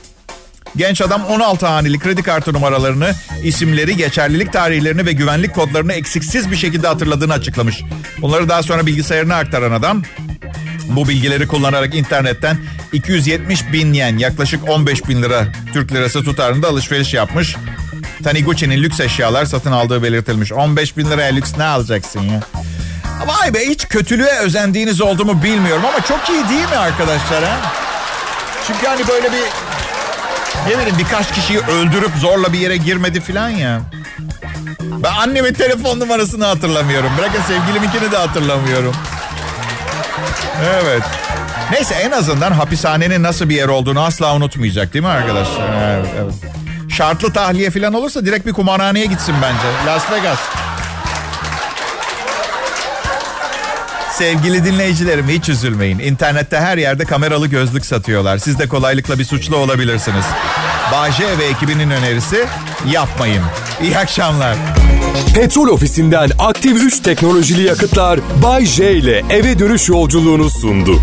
Genç 0.77 1.01
adam 1.01 1.25
16 1.25 1.67
haneli 1.67 1.99
kredi 1.99 2.23
kartı 2.23 2.53
numaralarını, 2.53 3.13
isimleri, 3.43 3.97
geçerlilik 3.97 4.53
tarihlerini 4.53 5.07
ve 5.07 5.13
güvenlik 5.13 5.55
kodlarını 5.55 5.93
eksiksiz 5.93 6.51
bir 6.51 6.57
şekilde 6.57 6.87
hatırladığını 6.87 7.33
açıklamış. 7.33 7.83
Bunları 8.19 8.49
daha 8.49 8.63
sonra 8.63 8.87
bilgisayarına 8.87 9.37
aktaran 9.37 9.73
adam 9.73 10.03
bu 10.85 11.09
bilgileri 11.09 11.47
kullanarak 11.47 11.95
internetten 11.95 12.59
270 12.93 13.73
bin 13.73 13.93
yen 13.93 14.19
yaklaşık 14.19 14.69
15 14.69 15.09
bin 15.09 15.23
lira 15.23 15.47
Türk 15.73 15.93
lirası 15.93 16.25
tutarında 16.25 16.69
alışveriş 16.69 17.15
yapmış. 17.15 17.57
Taniguchi'nin 18.25 18.83
lüks 18.83 19.01
eşyalar 19.01 19.45
satın 19.45 19.73
aldığı 19.73 20.03
belirtilmiş. 20.03 20.53
15 20.53 20.97
bin 20.97 21.11
liraya 21.11 21.33
lüks 21.33 21.53
ne 21.59 21.65
alacaksın 21.65 22.21
ya? 22.21 22.41
Vay 23.27 23.55
be 23.55 23.67
hiç 23.67 23.89
kötülüğe 23.89 24.39
özendiğiniz 24.39 25.01
oldu 25.01 25.25
mu 25.25 25.43
bilmiyorum 25.43 25.85
ama 25.89 26.05
çok 26.05 26.29
iyi 26.29 26.49
değil 26.49 26.69
mi 26.69 26.77
arkadaşlar 26.77 27.45
ha? 27.45 27.73
Çünkü 28.67 28.87
hani 28.87 29.09
böyle 29.09 29.33
bir 29.33 29.43
ne 30.67 30.79
bileyim 30.79 30.99
birkaç 30.99 31.33
kişiyi 31.35 31.59
öldürüp 31.59 32.11
zorla 32.21 32.53
bir 32.53 32.59
yere 32.59 32.77
girmedi 32.77 33.21
falan 33.21 33.49
ya. 33.49 33.81
Ben 34.81 35.13
annemin 35.13 35.55
telefon 35.55 36.01
numarasını 36.01 36.45
hatırlamıyorum. 36.45 37.11
Bırakın 37.19 37.43
sevgiliminkini 37.49 38.13
de 38.13 38.17
hatırlamıyorum. 38.17 38.95
Evet. 40.83 41.03
Neyse 41.73 41.95
en 41.95 42.11
azından 42.11 42.53
hapishanenin 42.53 43.23
nasıl 43.23 43.49
bir 43.49 43.57
yer 43.57 43.69
olduğunu 43.69 44.01
asla 44.01 44.37
unutmayacak 44.37 44.95
değil 44.95 45.05
mi 45.05 45.11
arkadaşlar? 45.11 45.97
Evet, 45.97 46.11
evet. 46.23 46.35
Şartlı 46.93 47.33
tahliye 47.33 47.71
falan 47.71 47.95
olursa 47.95 48.27
direkt 48.27 48.47
bir 48.47 48.53
kumarhaneye 48.53 49.07
gitsin 49.07 49.35
bence. 49.43 49.87
Las 49.87 50.11
Vegas. 50.13 50.39
Sevgili 54.23 54.65
dinleyicilerim 54.65 55.29
hiç 55.29 55.49
üzülmeyin. 55.49 55.99
İnternette 55.99 56.61
her 56.61 56.79
yerde 56.79 57.05
kameralı 57.05 57.47
gözlük 57.47 57.87
satıyorlar. 57.87 58.39
Siz 58.39 58.59
de 58.59 58.69
kolaylıkla 58.69 59.19
bir 59.19 59.25
suçlu 59.25 59.57
olabilirsiniz. 59.57 60.25
Bahçe 60.93 61.39
ve 61.39 61.45
ekibinin 61.45 61.91
önerisi 61.91 62.47
yapmayın. 62.91 63.43
İyi 63.83 63.99
akşamlar. 63.99 64.57
Petrol 65.35 65.69
ofisinden 65.69 66.31
aktif 66.39 66.83
3 66.83 67.01
teknolojili 67.01 67.63
yakıtlar 67.63 68.21
Bay 68.43 68.67
J 68.67 68.93
ile 68.93 69.23
eve 69.31 69.59
dönüş 69.59 69.89
yolculuğunu 69.89 70.51
sundu. 70.51 71.03